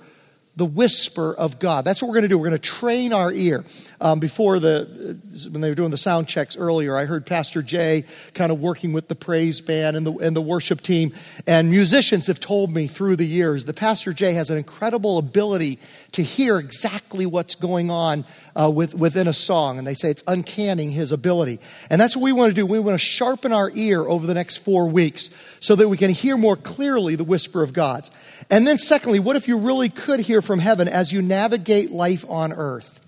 the 0.55 0.65
whisper 0.65 1.33
of 1.33 1.59
God. 1.59 1.85
That's 1.85 2.01
what 2.01 2.09
we're 2.09 2.15
going 2.15 2.23
to 2.23 2.27
do. 2.27 2.37
We're 2.37 2.49
going 2.49 2.59
to 2.59 2.69
train 2.69 3.13
our 3.13 3.31
ear. 3.31 3.63
Um, 4.01 4.19
before 4.19 4.59
the, 4.59 5.17
when 5.49 5.61
they 5.61 5.69
were 5.69 5.75
doing 5.75 5.91
the 5.91 5.97
sound 5.97 6.27
checks 6.27 6.57
earlier, 6.57 6.97
I 6.97 7.05
heard 7.05 7.25
Pastor 7.25 7.61
Jay 7.61 8.03
kind 8.33 8.51
of 8.51 8.59
working 8.59 8.91
with 8.91 9.07
the 9.07 9.15
praise 9.15 9.61
band 9.61 9.95
and 9.95 10.05
the, 10.05 10.13
and 10.17 10.35
the 10.35 10.41
worship 10.41 10.81
team. 10.81 11.13
And 11.47 11.69
musicians 11.69 12.27
have 12.27 12.39
told 12.39 12.73
me 12.73 12.87
through 12.87 13.15
the 13.15 13.25
years 13.25 13.65
that 13.65 13.75
Pastor 13.75 14.11
Jay 14.11 14.33
has 14.33 14.49
an 14.49 14.57
incredible 14.57 15.17
ability 15.17 15.79
to 16.13 16.21
hear 16.21 16.57
exactly 16.57 17.25
what's 17.25 17.55
going 17.55 17.89
on 17.89 18.25
uh, 18.53 18.69
with, 18.69 18.93
within 18.93 19.27
a 19.27 19.33
song. 19.33 19.77
And 19.77 19.87
they 19.87 19.93
say 19.93 20.09
it's 20.09 20.23
uncanny 20.27 20.91
his 20.91 21.13
ability. 21.13 21.59
And 21.89 22.01
that's 22.01 22.15
what 22.15 22.23
we 22.23 22.33
want 22.33 22.49
to 22.49 22.53
do. 22.53 22.65
We 22.65 22.79
want 22.79 22.99
to 22.99 23.05
sharpen 23.05 23.53
our 23.53 23.71
ear 23.73 24.01
over 24.01 24.27
the 24.27 24.33
next 24.33 24.57
four 24.57 24.89
weeks 24.89 25.29
so 25.61 25.75
that 25.75 25.87
we 25.87 25.95
can 25.95 26.09
hear 26.09 26.37
more 26.37 26.57
clearly 26.57 27.15
the 27.15 27.23
whisper 27.23 27.63
of 27.63 27.71
God's. 27.71 28.11
And 28.49 28.67
then, 28.67 28.77
secondly, 28.77 29.19
what 29.19 29.35
if 29.35 29.47
you 29.47 29.57
really 29.57 29.87
could 29.87 30.19
hear 30.19 30.41
from 30.51 30.59
heaven 30.59 30.89
as 30.89 31.13
you 31.13 31.21
navigate 31.21 31.91
life 31.91 32.25
on 32.27 32.51
earth? 32.51 32.99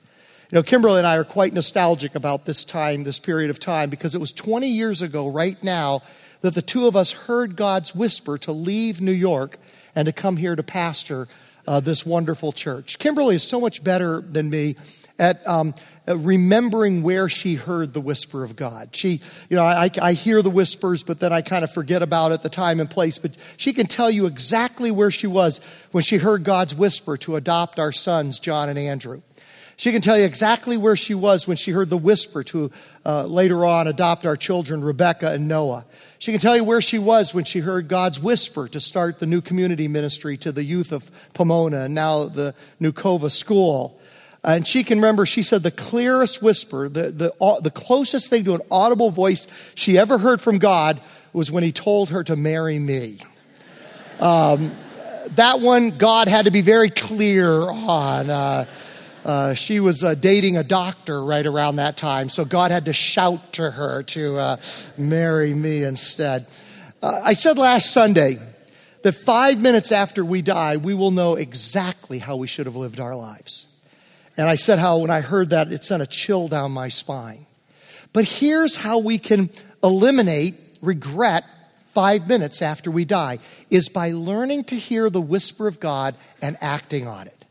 You 0.49 0.55
know, 0.55 0.63
Kimberly 0.63 0.99
and 0.99 1.05
I 1.05 1.17
are 1.17 1.25
quite 1.25 1.51
nostalgic 1.51 2.15
about 2.15 2.45
this 2.45 2.63
time, 2.63 3.03
this 3.03 3.19
period 3.19 3.49
of 3.49 3.59
time, 3.59 3.89
because 3.89 4.15
it 4.15 4.21
was 4.21 4.31
20 4.31 4.69
years 4.69 5.01
ago, 5.01 5.27
right 5.27 5.61
now, 5.61 6.03
that 6.39 6.53
the 6.53 6.61
two 6.61 6.87
of 6.87 6.95
us 6.95 7.11
heard 7.11 7.57
God's 7.57 7.93
whisper 7.93 8.37
to 8.37 8.53
leave 8.53 9.01
New 9.01 9.11
York 9.11 9.57
and 9.93 10.05
to 10.05 10.13
come 10.13 10.37
here 10.37 10.55
to 10.55 10.63
pastor 10.63 11.27
uh, 11.67 11.81
this 11.81 12.05
wonderful 12.05 12.53
church. 12.53 12.97
Kimberly 12.97 13.35
is 13.35 13.43
so 13.43 13.59
much 13.59 13.83
better 13.83 14.21
than 14.21 14.49
me 14.49 14.77
at 15.19 15.45
um, 15.45 15.75
remembering 16.07 17.01
where 17.01 17.29
she 17.29 17.55
heard 17.55 17.93
the 17.93 18.01
whisper 18.01 18.43
of 18.43 18.55
God. 18.55 18.95
She, 18.95 19.21
you 19.49 19.55
know, 19.55 19.65
I, 19.65 19.89
I 20.01 20.13
hear 20.13 20.41
the 20.41 20.49
whispers, 20.49 21.03
but 21.03 21.19
then 21.19 21.31
I 21.31 21.41
kind 21.41 21.63
of 21.63 21.71
forget 21.71 22.01
about 22.01 22.31
it, 22.31 22.41
the 22.41 22.49
time 22.49 22.79
and 22.79 22.89
place. 22.89 23.17
But 23.17 23.31
she 23.57 23.73
can 23.73 23.87
tell 23.87 24.11
you 24.11 24.25
exactly 24.25 24.91
where 24.91 25.11
she 25.11 25.27
was 25.27 25.61
when 25.91 26.03
she 26.03 26.17
heard 26.17 26.43
God's 26.43 26.75
whisper 26.75 27.17
to 27.17 27.35
adopt 27.35 27.79
our 27.79 27.91
sons, 27.91 28.39
John 28.39 28.69
and 28.69 28.77
Andrew. 28.77 29.21
She 29.75 29.91
can 29.91 30.01
tell 30.01 30.17
you 30.17 30.25
exactly 30.25 30.77
where 30.77 30.95
she 30.95 31.15
was 31.15 31.47
when 31.47 31.57
she 31.57 31.71
heard 31.71 31.89
the 31.89 31.97
whisper 31.97 32.43
to 32.43 32.71
uh, 33.05 33.25
later 33.25 33.65
on 33.65 33.87
adopt 33.87 34.25
our 34.25 34.35
children, 34.35 34.83
Rebecca 34.83 35.31
and 35.31 35.47
Noah. 35.47 35.85
She 36.19 36.31
can 36.31 36.39
tell 36.39 36.55
you 36.55 36.63
where 36.63 36.81
she 36.81 36.99
was 36.99 37.33
when 37.33 37.43
she 37.43 37.59
heard 37.59 37.87
God's 37.87 38.19
whisper 38.19 38.67
to 38.67 38.79
start 38.79 39.19
the 39.19 39.25
new 39.25 39.41
community 39.41 39.87
ministry 39.87 40.37
to 40.37 40.51
the 40.51 40.63
youth 40.63 40.91
of 40.91 41.09
Pomona 41.33 41.81
and 41.81 41.95
now 41.95 42.25
the 42.25 42.53
Nukova 42.79 43.31
School. 43.31 43.99
And 44.43 44.67
she 44.67 44.83
can 44.83 44.97
remember, 44.99 45.25
she 45.25 45.41
said 45.41 45.63
the 45.63 45.71
clearest 45.71 46.41
whisper, 46.41 46.89
the, 46.89 47.11
the, 47.11 47.59
the 47.61 47.71
closest 47.71 48.29
thing 48.29 48.43
to 48.43 48.55
an 48.55 48.61
audible 48.69 49.09
voice 49.09 49.47
she 49.73 49.97
ever 49.97 50.17
heard 50.17 50.41
from 50.41 50.57
God 50.57 50.99
was 51.31 51.49
when 51.49 51.63
he 51.63 51.71
told 51.71 52.09
her 52.09 52.23
to 52.25 52.35
marry 52.35 52.77
me. 52.77 53.19
Um, 54.19 54.75
that 55.31 55.61
one, 55.61 55.91
God 55.91 56.27
had 56.27 56.45
to 56.45 56.51
be 56.51 56.61
very 56.61 56.89
clear 56.89 57.69
on. 57.69 58.29
Uh, 58.29 58.65
uh, 59.23 59.53
she 59.53 59.79
was 59.79 60.03
uh, 60.03 60.15
dating 60.15 60.57
a 60.57 60.63
doctor 60.63 61.23
right 61.23 61.45
around 61.45 61.77
that 61.77 61.95
time, 61.95 62.27
so 62.27 62.43
God 62.43 62.71
had 62.71 62.85
to 62.85 62.93
shout 62.93 63.53
to 63.53 63.71
her 63.71 64.03
to 64.03 64.37
uh, 64.37 64.57
marry 64.97 65.53
me 65.53 65.85
instead. 65.85 66.45
Uh, 67.01 67.21
I 67.23 67.33
said 67.33 67.57
last 67.57 67.93
Sunday 67.93 68.39
that 69.03 69.13
five 69.13 69.61
minutes 69.61 69.93
after 69.93 70.25
we 70.25 70.41
die, 70.41 70.75
we 70.75 70.93
will 70.93 71.11
know 71.11 71.35
exactly 71.35 72.19
how 72.19 72.35
we 72.35 72.47
should 72.47 72.65
have 72.65 72.75
lived 72.75 72.99
our 72.99 73.15
lives. 73.15 73.65
And 74.37 74.49
I 74.49 74.55
said 74.55 74.79
how 74.79 74.99
when 74.99 75.11
I 75.11 75.21
heard 75.21 75.51
that, 75.51 75.71
it 75.71 75.83
sent 75.83 76.01
a 76.01 76.07
chill 76.07 76.47
down 76.47 76.71
my 76.71 76.89
spine. 76.89 77.45
But 78.13 78.25
here's 78.25 78.77
how 78.77 78.99
we 78.99 79.17
can 79.17 79.49
eliminate 79.83 80.55
regret 80.81 81.43
five 81.87 82.27
minutes 82.27 82.61
after 82.61 82.89
we 82.89 83.05
die 83.05 83.39
is 83.69 83.89
by 83.89 84.11
learning 84.11 84.63
to 84.65 84.75
hear 84.75 85.09
the 85.09 85.21
whisper 85.21 85.67
of 85.67 85.79
God 85.79 86.15
and 86.41 86.57
acting 86.61 87.07
on 87.07 87.27
it. 87.27 87.45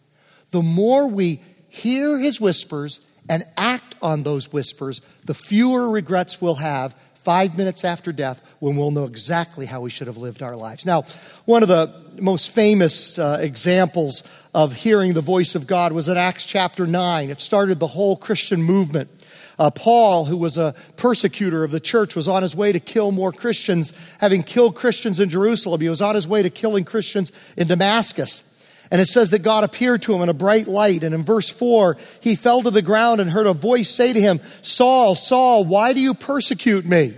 The 0.51 0.63
more 0.63 1.07
we 1.07 1.41
hear 1.69 2.19
his 2.19 2.41
whispers 2.41 3.01
and 3.29 3.45
act 3.57 3.95
on 4.03 4.25
those 4.25 4.53
whispers, 4.53 5.01
the 5.25 5.35
fewer 5.35 5.91
regrets 5.91 6.41
we'll 6.41 6.57
have 6.57 6.95
five 7.15 7.57
minutes 7.57 7.85
after 7.85 8.13
death 8.13 8.43
when 8.59 8.77
we'll 8.77 8.91
know 8.91 9.05
exactly 9.05 9.65
how 9.65 9.81
we 9.81 9.91
should 9.91 10.09
have 10.09 10.17
lived 10.17 10.43
our 10.43 10.57
lives. 10.57 10.85
Now, 10.85 11.05
one 11.45 11.63
of 11.63 11.69
the 11.69 11.95
most 12.21 12.51
famous 12.51 13.19
uh, 13.19 13.39
examples 13.41 14.25
of 14.55 14.75
hearing 14.75 15.15
the 15.15 15.21
voice 15.21 15.55
of 15.55 15.67
God 15.67 15.93
was 15.93 16.09
in 16.09 16.17
Acts 16.17 16.45
chapter 16.45 16.87
9. 16.87 17.31
It 17.31 17.41
started 17.41 17.79
the 17.79 17.87
whole 17.87 18.17
Christian 18.17 18.63
movement. 18.63 19.11
Uh, 19.59 19.71
Paul, 19.71 20.25
who 20.25 20.37
was 20.37 20.59
a 20.59 20.75
persecutor 20.97 21.65
of 21.65 21.71
the 21.71 21.81
church, 21.81 22.15
was 22.15 22.29
on 22.29 22.43
his 22.43 22.57
way 22.57 22.73
to 22.73 22.81
kill 22.81 23.13
more 23.13 23.33
Christians, 23.33 23.93
having 24.19 24.43
killed 24.43 24.75
Christians 24.75 25.21
in 25.21 25.29
Jerusalem. 25.29 25.81
He 25.81 25.89
was 25.89 26.03
on 26.03 26.15
his 26.15 26.27
way 26.27 26.43
to 26.43 26.51
killing 26.51 26.85
Christians 26.85 27.33
in 27.57 27.69
Damascus. 27.69 28.45
And 28.91 29.01
it 29.01 29.07
says 29.07 29.31
that 29.31 29.43
God 29.43 29.65
appeared 29.65 30.03
to 30.03 30.15
him 30.15 30.21
in 30.21 30.29
a 30.29 30.35
bright 30.35 30.69
light. 30.69 31.03
And 31.03 31.15
in 31.15 31.23
verse 31.23 31.49
4, 31.49 31.97
he 32.21 32.35
fell 32.35 32.63
to 32.63 32.71
the 32.71 32.83
ground 32.83 33.21
and 33.21 33.31
heard 33.31 33.47
a 33.47 33.55
voice 33.55 33.89
say 33.89 34.13
to 34.13 34.21
him, 34.21 34.41
Saul, 34.61 35.15
Saul, 35.15 35.65
why 35.65 35.95
do 35.95 36.01
you 36.01 36.13
persecute 36.13 36.85
me? 36.85 37.15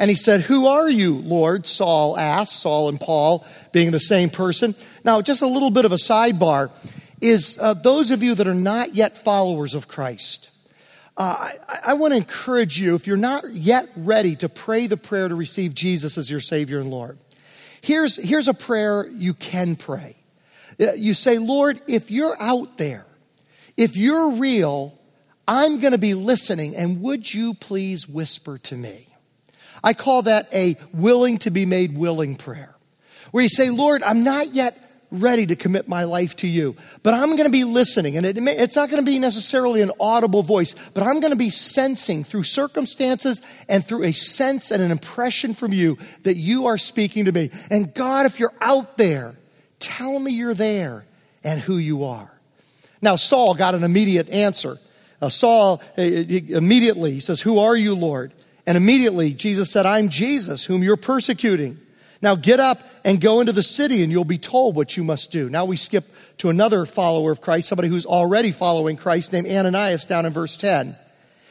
And 0.00 0.08
he 0.08 0.16
said, 0.16 0.40
Who 0.40 0.66
are 0.66 0.88
you, 0.88 1.14
Lord? 1.14 1.66
Saul 1.66 2.16
asked, 2.16 2.62
Saul 2.62 2.88
and 2.88 2.98
Paul 2.98 3.46
being 3.70 3.90
the 3.90 4.00
same 4.00 4.30
person. 4.30 4.74
Now, 5.04 5.20
just 5.20 5.42
a 5.42 5.46
little 5.46 5.70
bit 5.70 5.84
of 5.84 5.92
a 5.92 5.96
sidebar 5.96 6.70
is 7.20 7.58
uh, 7.60 7.74
those 7.74 8.10
of 8.10 8.22
you 8.22 8.34
that 8.34 8.48
are 8.48 8.54
not 8.54 8.94
yet 8.94 9.18
followers 9.18 9.74
of 9.74 9.88
Christ. 9.88 10.50
Uh, 11.18 11.50
I, 11.68 11.80
I 11.84 11.94
want 11.94 12.14
to 12.14 12.16
encourage 12.16 12.80
you, 12.80 12.94
if 12.94 13.06
you're 13.06 13.18
not 13.18 13.52
yet 13.52 13.90
ready 13.94 14.36
to 14.36 14.48
pray 14.48 14.86
the 14.86 14.96
prayer 14.96 15.28
to 15.28 15.34
receive 15.34 15.74
Jesus 15.74 16.16
as 16.16 16.30
your 16.30 16.40
Savior 16.40 16.80
and 16.80 16.90
Lord, 16.90 17.18
here's, 17.82 18.16
here's 18.16 18.48
a 18.48 18.54
prayer 18.54 19.06
you 19.06 19.34
can 19.34 19.76
pray. 19.76 20.16
Uh, 20.80 20.92
you 20.92 21.12
say, 21.12 21.36
Lord, 21.36 21.82
if 21.86 22.10
you're 22.10 22.40
out 22.40 22.78
there, 22.78 23.04
if 23.76 23.98
you're 23.98 24.30
real, 24.30 24.98
I'm 25.46 25.78
going 25.78 25.92
to 25.92 25.98
be 25.98 26.14
listening, 26.14 26.74
and 26.74 27.02
would 27.02 27.34
you 27.34 27.52
please 27.52 28.08
whisper 28.08 28.56
to 28.56 28.76
me? 28.76 29.09
I 29.82 29.94
call 29.94 30.22
that 30.22 30.48
a 30.52 30.76
willing 30.92 31.38
to 31.38 31.50
be 31.50 31.66
made 31.66 31.96
willing 31.96 32.36
prayer, 32.36 32.74
where 33.30 33.42
you 33.42 33.48
say, 33.48 33.70
Lord, 33.70 34.02
I'm 34.02 34.24
not 34.24 34.54
yet 34.54 34.76
ready 35.10 35.46
to 35.46 35.56
commit 35.56 35.88
my 35.88 36.04
life 36.04 36.36
to 36.36 36.46
you, 36.46 36.76
but 37.02 37.14
I'm 37.14 37.30
going 37.30 37.44
to 37.44 37.50
be 37.50 37.64
listening. 37.64 38.16
And 38.16 38.24
it, 38.24 38.38
it's 38.38 38.76
not 38.76 38.90
going 38.90 39.04
to 39.04 39.10
be 39.10 39.18
necessarily 39.18 39.82
an 39.82 39.90
audible 39.98 40.42
voice, 40.42 40.74
but 40.94 41.02
I'm 41.02 41.20
going 41.20 41.32
to 41.32 41.36
be 41.36 41.50
sensing 41.50 42.22
through 42.24 42.44
circumstances 42.44 43.42
and 43.68 43.84
through 43.84 44.04
a 44.04 44.12
sense 44.12 44.70
and 44.70 44.82
an 44.82 44.90
impression 44.90 45.54
from 45.54 45.72
you 45.72 45.98
that 46.22 46.36
you 46.36 46.66
are 46.66 46.78
speaking 46.78 47.24
to 47.24 47.32
me. 47.32 47.50
And 47.70 47.92
God, 47.92 48.26
if 48.26 48.38
you're 48.38 48.54
out 48.60 48.96
there, 48.96 49.34
tell 49.78 50.18
me 50.18 50.32
you're 50.32 50.54
there 50.54 51.04
and 51.42 51.60
who 51.60 51.76
you 51.76 52.04
are. 52.04 52.30
Now, 53.02 53.16
Saul 53.16 53.54
got 53.54 53.74
an 53.74 53.82
immediate 53.82 54.28
answer. 54.28 54.78
Uh, 55.20 55.28
Saul 55.28 55.82
uh, 55.98 56.00
uh 56.00 56.04
immediately 56.04 57.12
he 57.12 57.20
says, 57.20 57.40
Who 57.40 57.58
are 57.58 57.76
you, 57.76 57.94
Lord? 57.94 58.32
And 58.70 58.76
immediately 58.76 59.32
Jesus 59.32 59.68
said, 59.68 59.84
I'm 59.84 60.10
Jesus, 60.10 60.64
whom 60.64 60.84
you're 60.84 60.96
persecuting. 60.96 61.76
Now 62.22 62.36
get 62.36 62.60
up 62.60 62.80
and 63.04 63.20
go 63.20 63.40
into 63.40 63.50
the 63.50 63.64
city, 63.64 64.04
and 64.04 64.12
you'll 64.12 64.24
be 64.24 64.38
told 64.38 64.76
what 64.76 64.96
you 64.96 65.02
must 65.02 65.32
do. 65.32 65.50
Now 65.50 65.64
we 65.64 65.74
skip 65.74 66.04
to 66.38 66.50
another 66.50 66.86
follower 66.86 67.32
of 67.32 67.40
Christ, 67.40 67.66
somebody 67.66 67.88
who's 67.88 68.06
already 68.06 68.52
following 68.52 68.96
Christ, 68.96 69.32
named 69.32 69.48
Ananias, 69.48 70.04
down 70.04 70.24
in 70.24 70.32
verse 70.32 70.56
10. 70.56 70.94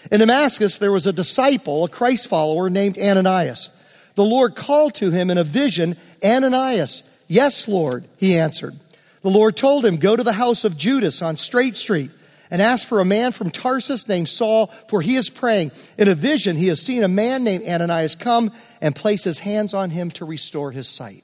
In 0.10 0.20
Damascus, 0.22 0.78
there 0.78 0.94
was 0.94 1.08
a 1.08 1.12
disciple, 1.12 1.84
a 1.84 1.90
Christ 1.90 2.30
follower, 2.30 2.70
named 2.70 2.98
Ananias. 2.98 3.70
The 4.16 4.24
Lord 4.24 4.56
called 4.56 4.96
to 4.96 5.12
him 5.12 5.30
in 5.30 5.38
a 5.38 5.44
vision, 5.44 5.98
Ananias. 6.24 7.04
Yes, 7.28 7.68
Lord, 7.68 8.06
he 8.16 8.38
answered. 8.38 8.76
The 9.24 9.30
Lord 9.30 9.58
told 9.58 9.86
him, 9.86 9.98
Go 9.98 10.16
to 10.16 10.24
the 10.24 10.32
house 10.32 10.64
of 10.64 10.78
Judas 10.78 11.22
on 11.22 11.36
Straight 11.36 11.76
Street 11.76 12.12
and 12.52 12.62
asked 12.62 12.88
for 12.88 13.00
a 13.00 13.06
man 13.06 13.32
from 13.32 13.52
Tarsus 13.52 14.08
named 14.08 14.30
Saul, 14.30 14.68
for 14.88 15.02
he 15.02 15.16
is 15.16 15.30
praying. 15.30 15.72
In 15.98 16.08
a 16.08 16.16
vision, 16.16 16.56
he 16.56 16.68
has 16.68 16.82
seen 16.82 17.04
a 17.04 17.08
man 17.08 17.44
named 17.44 17.64
Ananias 17.66 18.16
come 18.16 18.52
and 18.82 18.96
place 18.96 19.24
his 19.24 19.40
hands 19.40 19.74
on 19.74 19.90
him 19.90 20.12
to 20.12 20.26
restore 20.26 20.72
his 20.72 20.88
sight. 20.88 21.24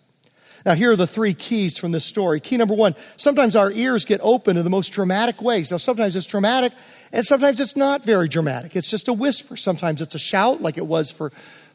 Now, 0.66 0.74
here 0.74 0.92
are 0.92 0.96
the 0.96 1.06
three 1.06 1.36
keys 1.36 1.78
from 1.78 1.92
this 1.92 2.06
story. 2.06 2.40
Key 2.40 2.58
number 2.58 2.74
one 2.74 2.96
sometimes 3.18 3.56
our 3.56 3.72
ears 3.72 4.04
get 4.04 4.20
open 4.24 4.58
in 4.58 4.64
the 4.64 4.70
most 4.70 4.90
dramatic 4.90 5.42
ways. 5.42 5.72
Now, 5.72 5.78
sometimes 5.78 6.16
it's 6.16 6.26
dramatic, 6.26 6.74
and 7.14 7.26
sometimes 7.26 7.60
it's 7.60 7.76
not 7.76 8.04
very 8.04 8.28
dramatic. 8.28 8.76
It's 8.76 8.90
just 8.90 9.08
a 9.08 9.14
whisper. 9.14 9.58
Sometimes 9.58 10.02
it's 10.02 10.16
a 10.16 10.20
shout, 10.20 10.62
like 10.62 10.78
it 10.78 10.86
was 10.86 11.12
for 11.12 11.32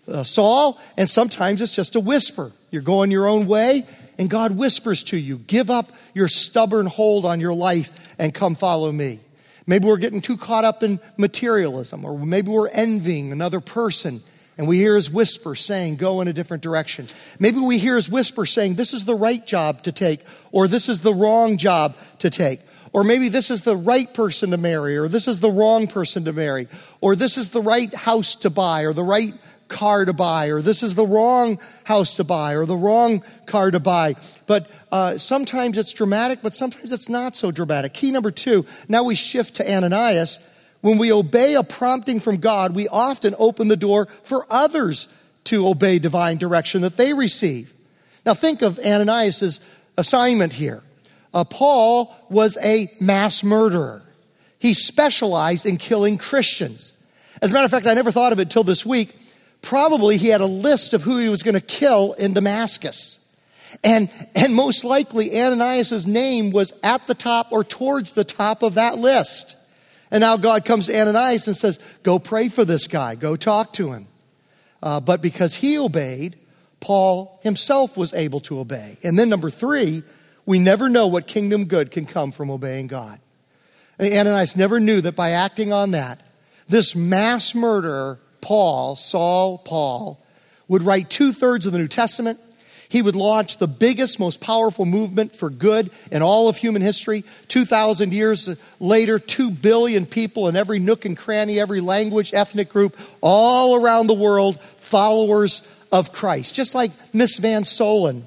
uh, 0.09 0.25
Saul, 0.25 0.81
and 0.97 1.09
sometimes 1.09 1.61
it's 1.61 1.75
just 1.75 1.95
a 1.95 2.01
whisper. 2.01 2.51
You're 2.71 2.83
going 2.83 3.13
your 3.13 3.29
own 3.29 3.47
way, 3.47 3.87
and 4.19 4.29
God 4.29 4.57
whispers 4.57 5.05
to 5.05 5.17
you, 5.17 5.39
Give 5.39 5.71
up 5.71 5.93
your 6.15 6.29
stubborn 6.29 6.87
hold 6.87 7.25
on 7.25 7.39
your 7.39 7.55
life 7.55 7.91
and 8.19 8.35
come 8.35 8.57
follow 8.57 8.91
me. 8.91 9.21
Maybe 9.67 9.87
we're 9.87 9.97
getting 9.99 10.21
too 10.21 10.37
caught 10.37 10.65
up 10.65 10.83
in 10.83 11.01
materialism, 11.17 12.05
or 12.05 12.19
maybe 12.19 12.51
we're 12.51 12.69
envying 12.69 13.33
another 13.33 13.61
person 13.61 14.23
and 14.61 14.69
we 14.69 14.77
hear 14.77 14.95
his 14.95 15.11
whisper 15.11 15.55
saying, 15.55 15.97
Go 15.97 16.21
in 16.21 16.29
a 16.29 16.35
different 16.35 16.63
direction. 16.63 17.07
Maybe 17.39 17.59
we 17.61 17.79
hear 17.79 17.97
his 17.97 18.11
whisper 18.11 18.45
saying, 18.45 18.75
This 18.75 18.93
is 18.93 19.07
the 19.07 19.15
right 19.15 19.45
job 19.47 19.83
to 19.85 19.93
take, 19.93 20.21
or 20.53 20.69
this 20.69 20.91
is 20.91 21.01
the 21.01 21.15
wrong 21.15 21.57
job 21.57 21.97
to 22.19 22.29
take. 22.29 22.61
Or 22.93 23.03
maybe 23.03 23.31
this 23.31 23.51
is 23.51 23.63
the 23.63 23.75
right 23.75 24.13
person 24.13 24.51
to 24.51 24.59
marry, 24.59 24.99
or 24.99 25.09
this 25.09 25.29
is 25.29 25.41
the 25.41 25.51
wrong 25.51 25.87
person 25.87 26.27
to 26.27 26.35
marry, 26.35 26.69
or 27.01 27.17
this 27.17 27.39
is 27.39 27.49
the 27.49 27.63
right 27.63 27.95
house 27.95 28.35
to 28.35 28.51
buy, 28.51 28.83
or 28.83 28.93
the 28.93 29.03
right 29.03 29.33
car 29.71 30.05
to 30.05 30.13
buy, 30.13 30.49
or 30.49 30.61
this 30.61 30.83
is 30.83 30.95
the 30.95 31.07
wrong 31.07 31.59
house 31.85 32.15
to 32.15 32.25
buy, 32.25 32.55
or 32.55 32.67
the 32.67 32.77
wrong 32.77 33.23
car 33.47 33.71
to 33.71 33.81
buy. 33.81 34.17
But 34.47 34.71
uh, 34.93 35.17
sometimes 35.17 35.79
it's 35.79 35.95
dramatic, 35.95 36.41
but 36.43 36.55
sometimes 36.55 36.93
it's 36.93 37.09
not 37.09 37.37
so 37.37 37.51
dramatic. 37.51 37.95
Key 37.95 38.11
number 38.11 38.31
two 38.31 38.67
now 38.89 39.05
we 39.05 39.15
shift 39.15 39.57
to 39.57 39.75
Ananias. 39.75 40.39
When 40.83 40.99
we 40.99 41.13
obey 41.13 41.55
a 41.55 41.63
prompting 41.63 42.21
from 42.21 42.39
God, 42.39 42.75
we 42.75 42.89
often 42.89 43.35
open 43.39 43.69
the 43.69 43.77
door 43.77 44.09
for 44.25 44.47
others 44.51 45.09
to 45.45 45.69
obey 45.69 45.99
divine 45.99 46.39
direction 46.39 46.83
that 46.83 46.97
they 46.97 47.13
receive. 47.13 47.73
Now, 48.25 48.35
think 48.35 48.63
of 48.63 48.79
Ananias' 48.79 49.61
assignment 49.97 50.55
here. 50.55 50.83
Uh, 51.33 51.45
Paul 51.45 52.15
was 52.29 52.57
a 52.63 52.91
mass 53.01 53.45
murderer. 53.45 54.03
He 54.59 54.75
specialized 54.75 55.65
in 55.65 55.77
killing 55.77 56.19
Christians. 56.19 56.93
As 57.41 57.51
a 57.51 57.55
matter 57.55 57.65
of 57.65 57.71
fact, 57.71 57.87
I 57.87 57.95
never 57.95 58.11
thought 58.11 58.33
of 58.33 58.41
it 58.41 58.51
till 58.51 58.65
this 58.65 58.85
week, 58.85 59.15
Probably 59.63 60.17
he 60.17 60.29
had 60.29 60.41
a 60.41 60.47
list 60.47 60.95
of 60.95 61.03
who 61.03 61.19
he 61.19 61.29
was 61.29 61.43
going 61.43 61.55
to 61.55 61.61
kill 61.61 62.13
in 62.15 62.33
Damascus. 62.33 63.21
And, 63.85 64.11
and 64.35 64.55
most 64.55 64.85
likely 64.85 65.39
Ananias' 65.39 66.07
name 66.07 66.51
was 66.51 66.73
at 66.83 67.07
the 67.07 67.15
top 67.15 67.53
or 67.53 67.63
towards 67.63 68.13
the 68.13 68.25
top 68.25 68.63
of 68.63 68.75
that 68.75 68.99
list. 68.99 69.57
And 70.11 70.23
now 70.23 70.37
God 70.37 70.65
comes 70.65 70.87
to 70.87 70.99
Ananias 70.99 71.47
and 71.47 71.57
says, 71.57 71.79
Go 72.03 72.19
pray 72.19 72.49
for 72.49 72.65
this 72.65 72.89
guy, 72.89 73.15
go 73.15 73.37
talk 73.37 73.73
to 73.75 73.93
him. 73.93 74.07
Uh, 74.83 74.99
but 74.99 75.23
because 75.23 75.57
he 75.57 75.79
obeyed, 75.79 76.37
Paul 76.81 77.39
himself 77.43 77.97
was 77.97 78.13
able 78.15 78.41
to 78.41 78.59
obey. 78.59 78.97
And 79.03 79.19
then, 79.19 79.29
number 79.29 79.51
three, 79.51 80.03
we 80.47 80.59
never 80.59 80.89
know 80.89 81.07
what 81.07 81.27
kingdom 81.27 81.67
good 81.67 81.91
can 81.91 82.07
come 82.07 82.33
from 82.33 82.51
obeying 82.51 82.87
God. 82.87 83.21
And 83.99 84.13
Ananias 84.13 84.57
never 84.57 84.81
knew 84.81 85.03
that 85.03 85.15
by 85.15 85.31
acting 85.31 85.73
on 85.73 85.91
that, 85.91 86.23
this 86.69 86.97
mass 86.97 87.55
murderer 87.55 88.19
Paul, 88.41 88.97
Saul, 88.97 89.59
Paul, 89.59 90.19
would 90.69 90.83
write 90.83 91.11
two 91.11 91.33
thirds 91.33 91.67
of 91.67 91.73
the 91.73 91.79
New 91.79 91.89
Testament. 91.89 92.39
He 92.89 93.03
would 93.03 93.15
launch 93.15 93.59
the 93.59 93.69
biggest, 93.69 94.19
most 94.19 94.41
powerful 94.41 94.85
movement 94.85 95.35
for 95.37 95.49
good 95.49 95.91
in 96.11 96.23
all 96.23 96.49
of 96.49 96.57
human 96.57 96.83
history. 96.83 97.25
2,000 97.47 98.13
years 98.13 98.49
later, 98.81 99.21
2 99.21 99.53
billion 99.53 100.07
people 100.07 100.49
in 100.49 100.57
every 100.57 100.81
nook 100.81 101.05
and 101.05 101.17
cranny, 101.17 101.61
every 101.61 101.81
language, 101.81 102.35
ethnic 102.35 102.69
group, 102.69 102.99
all 103.21 103.77
around 103.77 104.09
the 104.09 104.15
world, 104.15 104.59
followers 104.79 105.63
of 105.93 106.13
Christ. 106.13 106.55
Just 106.55 106.75
like 106.75 106.91
Miss 107.13 107.37
Van 107.39 107.63
Solen, 107.63 108.23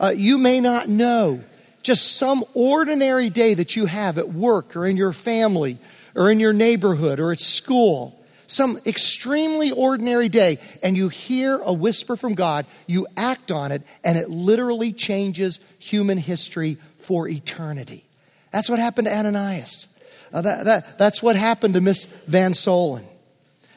uh, 0.00 0.12
you 0.14 0.38
may 0.38 0.60
not 0.60 0.88
know 0.88 1.44
just 1.82 2.16
some 2.16 2.44
ordinary 2.54 3.30
day 3.30 3.54
that 3.54 3.76
you 3.76 3.86
have 3.86 4.18
at 4.18 4.28
work 4.30 4.76
or 4.76 4.86
in 4.86 4.96
your 4.96 5.12
family 5.12 5.78
or 6.14 6.30
in 6.30 6.40
your 6.40 6.52
neighborhood 6.52 7.20
or 7.20 7.30
at 7.32 7.40
school 7.40 8.19
some 8.50 8.80
extremely 8.84 9.70
ordinary 9.70 10.28
day, 10.28 10.58
and 10.82 10.96
you 10.96 11.08
hear 11.08 11.60
a 11.62 11.72
whisper 11.72 12.16
from 12.16 12.34
God, 12.34 12.66
you 12.86 13.06
act 13.16 13.52
on 13.52 13.70
it, 13.70 13.82
and 14.02 14.18
it 14.18 14.28
literally 14.28 14.92
changes 14.92 15.60
human 15.78 16.18
history 16.18 16.76
for 16.98 17.28
eternity. 17.28 18.04
That's 18.50 18.68
what 18.68 18.80
happened 18.80 19.06
to 19.06 19.16
Ananias. 19.16 19.86
Uh, 20.32 20.42
that, 20.42 20.64
that, 20.64 20.98
that's 20.98 21.22
what 21.22 21.36
happened 21.36 21.74
to 21.74 21.80
Miss 21.80 22.06
Van 22.26 22.52
Solen. 22.52 23.04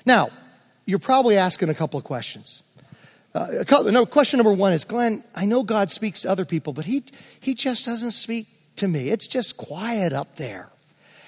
Now, 0.05 0.29
you're 0.85 0.99
probably 0.99 1.37
asking 1.37 1.69
a 1.69 1.75
couple 1.75 1.97
of 1.97 2.03
questions. 2.03 2.63
Uh, 3.33 3.63
couple, 3.65 3.91
no, 3.91 4.05
question 4.05 4.37
number 4.37 4.53
one 4.53 4.73
is 4.73 4.85
Glenn, 4.85 5.23
I 5.35 5.45
know 5.45 5.63
God 5.63 5.91
speaks 5.91 6.21
to 6.21 6.29
other 6.29 6.45
people, 6.45 6.73
but 6.73 6.85
he, 6.85 7.03
he 7.39 7.53
just 7.53 7.85
doesn't 7.85 8.11
speak 8.11 8.47
to 8.77 8.87
me. 8.87 9.09
It's 9.09 9.27
just 9.27 9.57
quiet 9.57 10.13
up 10.13 10.35
there. 10.35 10.72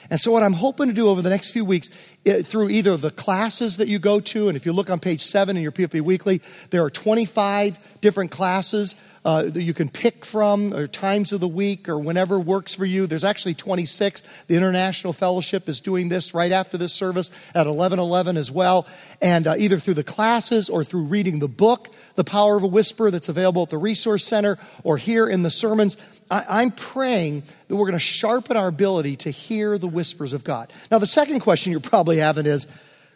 And 0.10 0.20
so, 0.20 0.32
what 0.32 0.44
I'm 0.44 0.54
hoping 0.54 0.88
to 0.88 0.94
do 0.94 1.10
over 1.10 1.22
the 1.22 1.30
next 1.30 1.52
few 1.52 1.65
weeks, 1.65 1.89
it, 2.24 2.46
through 2.46 2.70
either 2.70 2.98
the 2.98 3.12
classes 3.12 3.78
that 3.78 3.88
you 3.88 4.00
go 4.00 4.20
to, 4.20 4.48
and 4.48 4.56
if 4.56 4.65
you 4.65 4.74
look 4.74 4.89
on 4.89 5.00
page 5.00 5.22
seven 5.22 5.58
in 5.58 5.63
your 5.63 5.72
PFB 5.72 6.02
Weekly, 6.02 6.41
there 6.70 6.84
are 6.84 6.89
25 6.89 7.78
different 8.02 8.32
classes 8.32 8.96
uh, 9.26 9.44
that 9.44 9.64
you 9.64 9.74
can 9.74 9.90
pick 9.90 10.24
from, 10.24 10.72
or 10.74 10.88
times 10.88 11.32
of 11.32 11.42
the 11.42 11.48
week, 11.48 11.90
or 11.90 11.98
whenever 11.98 12.40
works 12.40 12.76
for 12.76 12.86
you. 12.86 13.08
There's 13.08 13.24
actually 13.24 13.56
26. 13.56 14.22
The 14.48 14.56
International 14.56 15.12
Fellowship 15.12 15.68
is 15.68 15.82
doing 15.82 16.10
this 16.10 16.36
right 16.36 16.52
after 16.52 16.78
this 16.78 16.94
service 16.94 17.32
at 17.56 17.66
11:11 17.66 18.38
as 18.38 18.52
well, 18.52 18.86
and 19.22 19.48
uh, 19.48 19.56
either 19.58 19.80
through 19.80 19.96
the 19.96 20.04
classes 20.04 20.70
or 20.70 20.84
through 20.84 21.06
reading 21.06 21.40
the 21.40 21.48
book, 21.48 21.90
The 22.14 22.24
Power 22.24 22.56
of 22.56 22.64
a 22.64 22.68
Whisper, 22.68 23.10
that's 23.10 23.28
available 23.28 23.64
at 23.64 23.72
the 23.72 23.80
Resource 23.80 24.24
Center 24.24 24.60
or 24.84 24.98
here 24.98 25.28
in 25.28 25.42
the 25.42 25.50
sermons. 25.50 25.98
I, 26.30 26.64
am 26.64 26.72
praying 26.72 27.44
that 27.68 27.76
we're 27.76 27.86
going 27.86 27.94
to 27.94 28.00
sharpen 28.00 28.58
our 28.58 28.68
ability 28.68 29.16
to 29.18 29.32
hear 29.32 29.78
the 29.78 29.88
whispers 29.88 30.34
of 30.34 30.44
God. 30.44 30.72
Now, 30.90 31.00
the 31.00 31.08
second 31.08 31.40
question 31.42 31.72
you're 31.72 31.82
probably 31.82 32.18
having 32.18 32.46
is, 32.46 32.68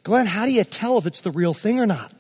Glenn, 0.04 0.28
how 0.28 0.46
do 0.46 0.52
you 0.52 0.64
tell 0.64 0.98
if 0.98 1.06
it's 1.06 1.22
the 1.22 1.32
real 1.32 1.54
thing 1.54 1.80
or 1.80 1.86
not? 1.86 2.14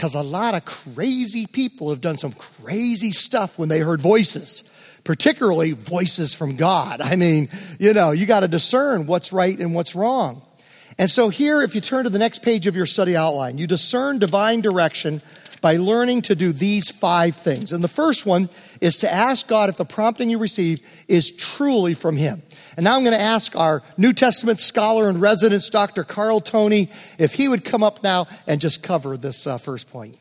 Because 0.00 0.14
a 0.14 0.22
lot 0.22 0.54
of 0.54 0.64
crazy 0.64 1.46
people 1.46 1.90
have 1.90 2.00
done 2.00 2.16
some 2.16 2.32
crazy 2.32 3.12
stuff 3.12 3.58
when 3.58 3.68
they 3.68 3.80
heard 3.80 4.00
voices, 4.00 4.64
particularly 5.04 5.72
voices 5.72 6.32
from 6.32 6.56
God. 6.56 7.02
I 7.02 7.16
mean, 7.16 7.50
you 7.78 7.92
know, 7.92 8.10
you 8.10 8.24
got 8.24 8.40
to 8.40 8.48
discern 8.48 9.06
what's 9.06 9.30
right 9.30 9.58
and 9.58 9.74
what's 9.74 9.94
wrong. 9.94 10.40
And 10.96 11.10
so, 11.10 11.28
here, 11.28 11.60
if 11.60 11.74
you 11.74 11.82
turn 11.82 12.04
to 12.04 12.10
the 12.10 12.18
next 12.18 12.40
page 12.40 12.66
of 12.66 12.74
your 12.74 12.86
study 12.86 13.14
outline, 13.14 13.58
you 13.58 13.66
discern 13.66 14.18
divine 14.18 14.62
direction 14.62 15.20
by 15.60 15.76
learning 15.76 16.22
to 16.22 16.34
do 16.34 16.52
these 16.52 16.90
five 16.90 17.36
things. 17.36 17.72
And 17.72 17.82
the 17.84 17.88
first 17.88 18.26
one 18.26 18.48
is 18.80 18.98
to 18.98 19.12
ask 19.12 19.46
God 19.46 19.68
if 19.68 19.76
the 19.76 19.84
prompting 19.84 20.30
you 20.30 20.38
receive 20.38 20.80
is 21.08 21.30
truly 21.30 21.94
from 21.94 22.16
Him. 22.16 22.42
And 22.76 22.84
now 22.84 22.96
I'm 22.96 23.04
going 23.04 23.16
to 23.16 23.22
ask 23.22 23.56
our 23.56 23.82
New 23.96 24.12
Testament 24.12 24.60
scholar 24.60 25.08
and 25.08 25.20
residence, 25.20 25.68
Dr. 25.68 26.04
Carl 26.04 26.40
Toney, 26.40 26.88
if 27.18 27.34
he 27.34 27.48
would 27.48 27.64
come 27.64 27.82
up 27.82 28.02
now 28.02 28.26
and 28.46 28.60
just 28.60 28.82
cover 28.82 29.16
this 29.16 29.46
uh, 29.46 29.58
first 29.58 29.90
point. 29.90 30.16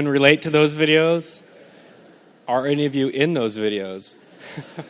Anyone 0.00 0.14
relate 0.14 0.40
to 0.42 0.50
those 0.50 0.74
videos? 0.74 1.42
Are 2.48 2.66
any 2.66 2.86
of 2.86 2.94
you 2.94 3.08
in 3.08 3.34
those 3.34 3.58
videos? 3.58 4.14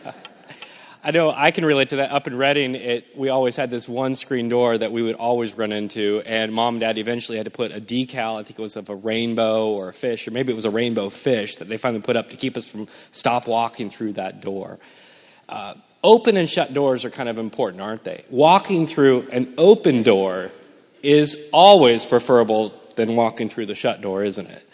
I 1.02 1.10
know 1.10 1.32
I 1.36 1.50
can 1.50 1.64
relate 1.64 1.88
to 1.88 1.96
that. 1.96 2.12
Up 2.12 2.28
in 2.28 2.38
Reading, 2.38 2.76
it, 2.76 3.06
we 3.16 3.28
always 3.28 3.56
had 3.56 3.70
this 3.70 3.88
one 3.88 4.14
screen 4.14 4.48
door 4.48 4.78
that 4.78 4.92
we 4.92 5.02
would 5.02 5.16
always 5.16 5.52
run 5.54 5.72
into, 5.72 6.22
and 6.24 6.52
mom 6.52 6.74
and 6.74 6.80
dad 6.82 6.96
eventually 6.96 7.38
had 7.38 7.46
to 7.46 7.50
put 7.50 7.72
a 7.72 7.80
decal, 7.80 8.38
I 8.38 8.44
think 8.44 8.56
it 8.56 8.62
was 8.62 8.76
of 8.76 8.88
a 8.88 8.94
rainbow 8.94 9.70
or 9.70 9.88
a 9.88 9.92
fish, 9.92 10.28
or 10.28 10.30
maybe 10.30 10.52
it 10.52 10.54
was 10.54 10.64
a 10.64 10.70
rainbow 10.70 11.10
fish 11.10 11.56
that 11.56 11.66
they 11.66 11.76
finally 11.76 12.02
put 12.02 12.14
up 12.14 12.30
to 12.30 12.36
keep 12.36 12.56
us 12.56 12.70
from 12.70 12.86
stop 13.10 13.48
walking 13.48 13.90
through 13.90 14.12
that 14.12 14.40
door. 14.40 14.78
Uh, 15.48 15.74
open 16.04 16.36
and 16.36 16.48
shut 16.48 16.72
doors 16.72 17.04
are 17.04 17.10
kind 17.10 17.28
of 17.28 17.36
important, 17.36 17.82
aren't 17.82 18.04
they? 18.04 18.22
Walking 18.30 18.86
through 18.86 19.26
an 19.32 19.54
open 19.58 20.04
door 20.04 20.52
is 21.02 21.50
always 21.52 22.04
preferable 22.04 22.72
than 22.94 23.16
walking 23.16 23.48
through 23.48 23.66
the 23.66 23.74
shut 23.74 24.00
door, 24.00 24.22
isn't 24.22 24.46
it? 24.48 24.68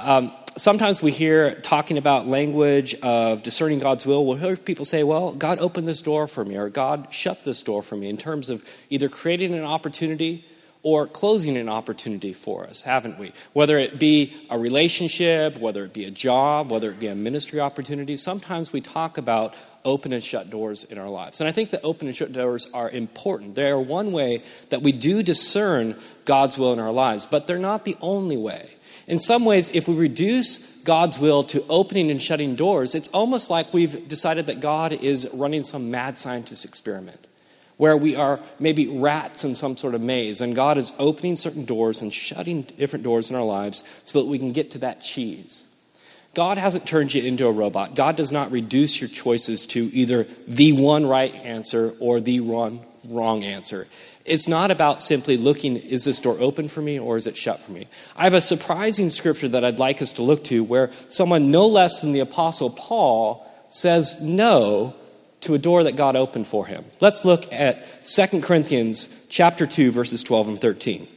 Um, 0.00 0.32
sometimes 0.56 1.02
we 1.02 1.10
hear 1.10 1.56
talking 1.56 1.98
about 1.98 2.28
language 2.28 2.94
of 3.02 3.42
discerning 3.42 3.80
God's 3.80 4.06
will. 4.06 4.24
We'll 4.24 4.36
hear 4.36 4.56
people 4.56 4.84
say, 4.84 5.02
well, 5.02 5.32
God 5.32 5.58
opened 5.58 5.88
this 5.88 6.02
door 6.02 6.28
for 6.28 6.44
me, 6.44 6.56
or 6.56 6.68
God 6.68 7.08
shut 7.10 7.44
this 7.44 7.62
door 7.62 7.82
for 7.82 7.96
me, 7.96 8.08
in 8.08 8.16
terms 8.16 8.48
of 8.48 8.64
either 8.90 9.08
creating 9.08 9.54
an 9.54 9.64
opportunity 9.64 10.44
or 10.84 11.08
closing 11.08 11.56
an 11.56 11.68
opportunity 11.68 12.32
for 12.32 12.64
us, 12.64 12.82
haven't 12.82 13.18
we? 13.18 13.32
Whether 13.52 13.76
it 13.78 13.98
be 13.98 14.32
a 14.48 14.56
relationship, 14.56 15.58
whether 15.58 15.84
it 15.84 15.92
be 15.92 16.04
a 16.04 16.10
job, 16.10 16.70
whether 16.70 16.92
it 16.92 17.00
be 17.00 17.08
a 17.08 17.16
ministry 17.16 17.58
opportunity, 17.58 18.16
sometimes 18.16 18.72
we 18.72 18.80
talk 18.80 19.18
about 19.18 19.54
open 19.84 20.12
and 20.12 20.22
shut 20.22 20.50
doors 20.50 20.84
in 20.84 20.96
our 20.96 21.08
lives. 21.08 21.40
And 21.40 21.48
I 21.48 21.52
think 21.52 21.70
that 21.70 21.80
open 21.82 22.06
and 22.06 22.16
shut 22.16 22.32
doors 22.32 22.70
are 22.72 22.88
important. 22.88 23.56
They 23.56 23.68
are 23.68 23.80
one 23.80 24.12
way 24.12 24.42
that 24.68 24.82
we 24.82 24.92
do 24.92 25.24
discern 25.24 25.96
God's 26.24 26.56
will 26.56 26.72
in 26.72 26.78
our 26.78 26.92
lives, 26.92 27.26
but 27.26 27.48
they're 27.48 27.58
not 27.58 27.84
the 27.84 27.96
only 28.00 28.36
way. 28.36 28.70
In 29.08 29.18
some 29.18 29.46
ways, 29.46 29.70
if 29.74 29.88
we 29.88 29.94
reduce 29.94 30.76
God's 30.82 31.18
will 31.18 31.42
to 31.44 31.64
opening 31.68 32.10
and 32.10 32.20
shutting 32.20 32.54
doors, 32.54 32.94
it's 32.94 33.08
almost 33.08 33.50
like 33.50 33.72
we've 33.72 34.06
decided 34.06 34.46
that 34.46 34.60
God 34.60 34.92
is 34.92 35.28
running 35.32 35.62
some 35.62 35.90
mad 35.90 36.18
scientist 36.18 36.64
experiment 36.66 37.26
where 37.78 37.96
we 37.96 38.14
are 38.16 38.40
maybe 38.58 38.86
rats 38.86 39.44
in 39.44 39.54
some 39.54 39.76
sort 39.76 39.94
of 39.94 40.00
maze, 40.00 40.40
and 40.40 40.54
God 40.54 40.76
is 40.76 40.92
opening 40.98 41.36
certain 41.36 41.64
doors 41.64 42.02
and 42.02 42.12
shutting 42.12 42.62
different 42.62 43.04
doors 43.04 43.30
in 43.30 43.36
our 43.36 43.44
lives 43.44 43.88
so 44.04 44.20
that 44.20 44.28
we 44.28 44.38
can 44.38 44.52
get 44.52 44.72
to 44.72 44.78
that 44.78 45.00
cheese. 45.00 45.64
God 46.34 46.58
hasn't 46.58 46.86
turned 46.86 47.14
you 47.14 47.22
into 47.22 47.46
a 47.46 47.52
robot. 47.52 47.94
God 47.94 48.16
does 48.16 48.30
not 48.30 48.50
reduce 48.50 49.00
your 49.00 49.08
choices 49.08 49.64
to 49.68 49.84
either 49.94 50.26
the 50.46 50.72
one 50.72 51.06
right 51.06 51.34
answer 51.34 51.94
or 52.00 52.20
the 52.20 52.40
one 52.40 52.80
wrong 53.08 53.44
answer 53.44 53.86
it's 54.28 54.48
not 54.48 54.70
about 54.70 55.02
simply 55.02 55.36
looking, 55.36 55.76
is 55.76 56.04
this 56.04 56.20
door 56.20 56.36
open 56.38 56.68
for 56.68 56.82
me 56.82 56.98
or 56.98 57.16
is 57.16 57.26
it 57.26 57.36
shut 57.36 57.60
for 57.60 57.72
me? 57.72 57.88
I 58.16 58.24
have 58.24 58.34
a 58.34 58.40
surprising 58.40 59.10
scripture 59.10 59.48
that 59.48 59.64
I'd 59.64 59.78
like 59.78 60.02
us 60.02 60.12
to 60.14 60.22
look 60.22 60.44
to 60.44 60.62
where 60.62 60.90
someone 61.08 61.50
no 61.50 61.66
less 61.66 62.00
than 62.00 62.12
the 62.12 62.20
Apostle 62.20 62.70
Paul 62.70 63.46
says 63.68 64.22
no 64.22 64.94
to 65.40 65.54
a 65.54 65.58
door 65.58 65.84
that 65.84 65.96
God 65.96 66.16
opened 66.16 66.46
for 66.46 66.66
him. 66.66 66.84
Let's 67.00 67.24
look 67.24 67.52
at 67.52 68.04
2 68.04 68.40
Corinthians 68.40 69.26
chapter 69.28 69.66
2 69.66 69.90
verses 69.90 70.22
12 70.22 70.48
and 70.48 70.60
13. 70.60 71.08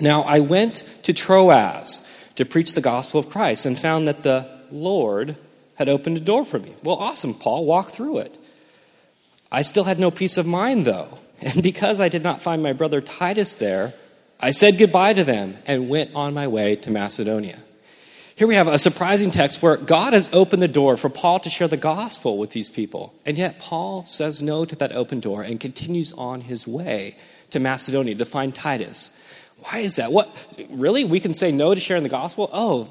Now 0.00 0.22
I 0.22 0.40
went 0.40 0.84
to 1.04 1.12
Troas 1.12 2.08
to 2.36 2.44
preach 2.44 2.74
the 2.74 2.80
gospel 2.80 3.20
of 3.20 3.30
Christ 3.30 3.66
and 3.66 3.78
found 3.78 4.08
that 4.08 4.20
the 4.20 4.48
Lord 4.70 5.36
had 5.76 5.88
opened 5.88 6.16
a 6.16 6.20
door 6.20 6.44
for 6.44 6.58
me. 6.58 6.74
Well, 6.82 6.96
awesome, 6.96 7.34
Paul, 7.34 7.64
walk 7.64 7.90
through 7.90 8.18
it. 8.18 8.38
I 9.50 9.62
still 9.62 9.84
had 9.84 9.98
no 9.98 10.10
peace 10.10 10.36
of 10.36 10.46
mind 10.46 10.84
though 10.84 11.18
and 11.42 11.62
because 11.62 12.00
I 12.00 12.08
did 12.08 12.22
not 12.22 12.40
find 12.40 12.62
my 12.62 12.72
brother 12.72 13.00
Titus 13.00 13.56
there, 13.56 13.94
I 14.40 14.50
said 14.50 14.78
goodbye 14.78 15.12
to 15.12 15.24
them 15.24 15.56
and 15.66 15.88
went 15.88 16.14
on 16.14 16.34
my 16.34 16.48
way 16.48 16.74
to 16.76 16.90
Macedonia. 16.90 17.58
Here 18.34 18.48
we 18.48 18.54
have 18.54 18.66
a 18.66 18.78
surprising 18.78 19.30
text 19.30 19.62
where 19.62 19.76
God 19.76 20.14
has 20.14 20.32
opened 20.34 20.62
the 20.62 20.68
door 20.68 20.96
for 20.96 21.08
Paul 21.08 21.38
to 21.40 21.50
share 21.50 21.68
the 21.68 21.76
gospel 21.76 22.38
with 22.38 22.50
these 22.50 22.70
people. 22.70 23.14
And 23.26 23.36
yet 23.36 23.58
Paul 23.58 24.04
says 24.04 24.42
no 24.42 24.64
to 24.64 24.74
that 24.76 24.92
open 24.92 25.20
door 25.20 25.42
and 25.42 25.60
continues 25.60 26.12
on 26.14 26.40
his 26.40 26.66
way 26.66 27.16
to 27.50 27.60
Macedonia 27.60 28.14
to 28.16 28.24
find 28.24 28.54
Titus. 28.54 29.16
Why 29.58 29.78
is 29.78 29.96
that? 29.96 30.12
What 30.12 30.34
really? 30.70 31.04
We 31.04 31.20
can 31.20 31.34
say 31.34 31.52
no 31.52 31.74
to 31.74 31.80
sharing 31.80 32.02
the 32.02 32.08
gospel? 32.08 32.50
Oh, 32.52 32.88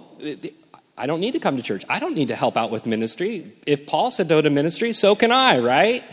I 0.98 1.06
don't 1.06 1.20
need 1.20 1.32
to 1.32 1.40
come 1.40 1.58
to 1.58 1.64
church. 1.64 1.84
I 1.90 2.00
don't 2.00 2.16
need 2.16 2.30
to 2.30 2.36
help 2.36 2.56
out 2.56 2.72
with 2.72 2.86
ministry. 2.86 3.52
If 3.66 3.88
Paul 3.88 4.12
said 4.12 4.30
no 4.30 4.40
to 4.42 4.50
ministry, 4.50 4.94
so 4.94 5.16
can 5.16 5.32
I, 5.32 5.60
right? 5.60 6.04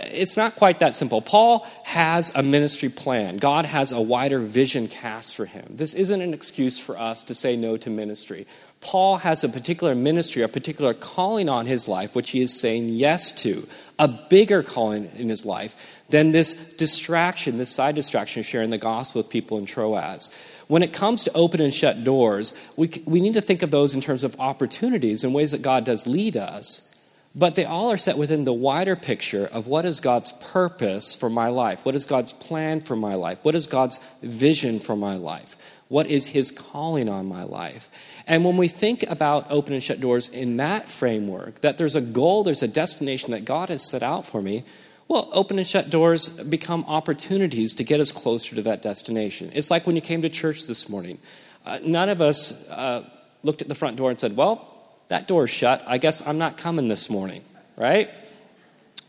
It's 0.00 0.36
not 0.36 0.56
quite 0.56 0.80
that 0.80 0.94
simple. 0.94 1.20
Paul 1.20 1.66
has 1.84 2.32
a 2.34 2.42
ministry 2.42 2.88
plan. 2.88 3.36
God 3.36 3.66
has 3.66 3.92
a 3.92 4.00
wider 4.00 4.38
vision 4.38 4.88
cast 4.88 5.36
for 5.36 5.44
him. 5.44 5.66
This 5.70 5.94
isn't 5.94 6.20
an 6.20 6.32
excuse 6.32 6.78
for 6.78 6.98
us 6.98 7.22
to 7.24 7.34
say 7.34 7.56
no 7.56 7.76
to 7.76 7.90
ministry. 7.90 8.46
Paul 8.80 9.18
has 9.18 9.44
a 9.44 9.48
particular 9.48 9.94
ministry, 9.94 10.42
a 10.42 10.48
particular 10.48 10.92
calling 10.92 11.48
on 11.48 11.66
his 11.66 11.88
life, 11.88 12.16
which 12.16 12.30
he 12.30 12.40
is 12.40 12.58
saying 12.58 12.88
yes 12.88 13.30
to, 13.42 13.66
a 13.98 14.08
bigger 14.08 14.62
calling 14.62 15.10
in 15.16 15.28
his 15.28 15.46
life 15.46 16.02
than 16.08 16.32
this 16.32 16.74
distraction, 16.74 17.58
this 17.58 17.70
side 17.70 17.94
distraction 17.94 18.40
of 18.40 18.46
sharing 18.46 18.70
the 18.70 18.78
gospel 18.78 19.20
with 19.20 19.30
people 19.30 19.56
in 19.58 19.66
Troas. 19.66 20.34
When 20.66 20.82
it 20.82 20.92
comes 20.92 21.22
to 21.24 21.32
open 21.32 21.60
and 21.60 21.72
shut 21.72 22.02
doors, 22.02 22.54
we, 22.76 22.90
we 23.04 23.20
need 23.20 23.34
to 23.34 23.40
think 23.40 23.62
of 23.62 23.70
those 23.70 23.94
in 23.94 24.00
terms 24.00 24.24
of 24.24 24.38
opportunities 24.40 25.22
and 25.22 25.34
ways 25.34 25.52
that 25.52 25.62
God 25.62 25.84
does 25.84 26.06
lead 26.06 26.36
us 26.36 26.91
but 27.34 27.54
they 27.54 27.64
all 27.64 27.90
are 27.90 27.96
set 27.96 28.18
within 28.18 28.44
the 28.44 28.52
wider 28.52 28.96
picture 28.96 29.46
of 29.46 29.66
what 29.66 29.84
is 29.84 30.00
God's 30.00 30.32
purpose 30.32 31.14
for 31.14 31.30
my 31.30 31.48
life? 31.48 31.84
What 31.84 31.94
is 31.94 32.04
God's 32.04 32.32
plan 32.32 32.80
for 32.80 32.96
my 32.96 33.14
life? 33.14 33.38
What 33.42 33.54
is 33.54 33.66
God's 33.66 33.98
vision 34.22 34.78
for 34.78 34.96
my 34.96 35.16
life? 35.16 35.56
What 35.88 36.06
is 36.06 36.28
His 36.28 36.50
calling 36.50 37.08
on 37.08 37.26
my 37.26 37.42
life? 37.42 37.88
And 38.26 38.44
when 38.44 38.56
we 38.56 38.68
think 38.68 39.02
about 39.08 39.50
open 39.50 39.74
and 39.74 39.82
shut 39.82 40.00
doors 40.00 40.28
in 40.28 40.56
that 40.58 40.88
framework, 40.88 41.60
that 41.60 41.78
there's 41.78 41.96
a 41.96 42.00
goal, 42.00 42.44
there's 42.44 42.62
a 42.62 42.68
destination 42.68 43.32
that 43.32 43.44
God 43.44 43.68
has 43.68 43.82
set 43.82 44.02
out 44.02 44.24
for 44.24 44.40
me, 44.40 44.64
well, 45.08 45.28
open 45.32 45.58
and 45.58 45.66
shut 45.66 45.90
doors 45.90 46.28
become 46.44 46.84
opportunities 46.86 47.74
to 47.74 47.84
get 47.84 48.00
us 48.00 48.12
closer 48.12 48.54
to 48.54 48.62
that 48.62 48.80
destination. 48.80 49.50
It's 49.52 49.70
like 49.70 49.86
when 49.86 49.94
you 49.94 50.00
came 50.00 50.22
to 50.22 50.30
church 50.30 50.66
this 50.66 50.88
morning. 50.88 51.18
Uh, 51.66 51.78
none 51.84 52.08
of 52.08 52.22
us 52.22 52.66
uh, 52.70 53.04
looked 53.42 53.60
at 53.60 53.68
the 53.68 53.74
front 53.74 53.96
door 53.96 54.08
and 54.08 54.18
said, 54.18 54.36
Well, 54.36 54.71
that 55.12 55.28
door's 55.28 55.50
shut. 55.50 55.84
I 55.86 55.98
guess 55.98 56.26
I'm 56.26 56.38
not 56.38 56.56
coming 56.56 56.88
this 56.88 57.10
morning, 57.10 57.42
right? 57.76 58.10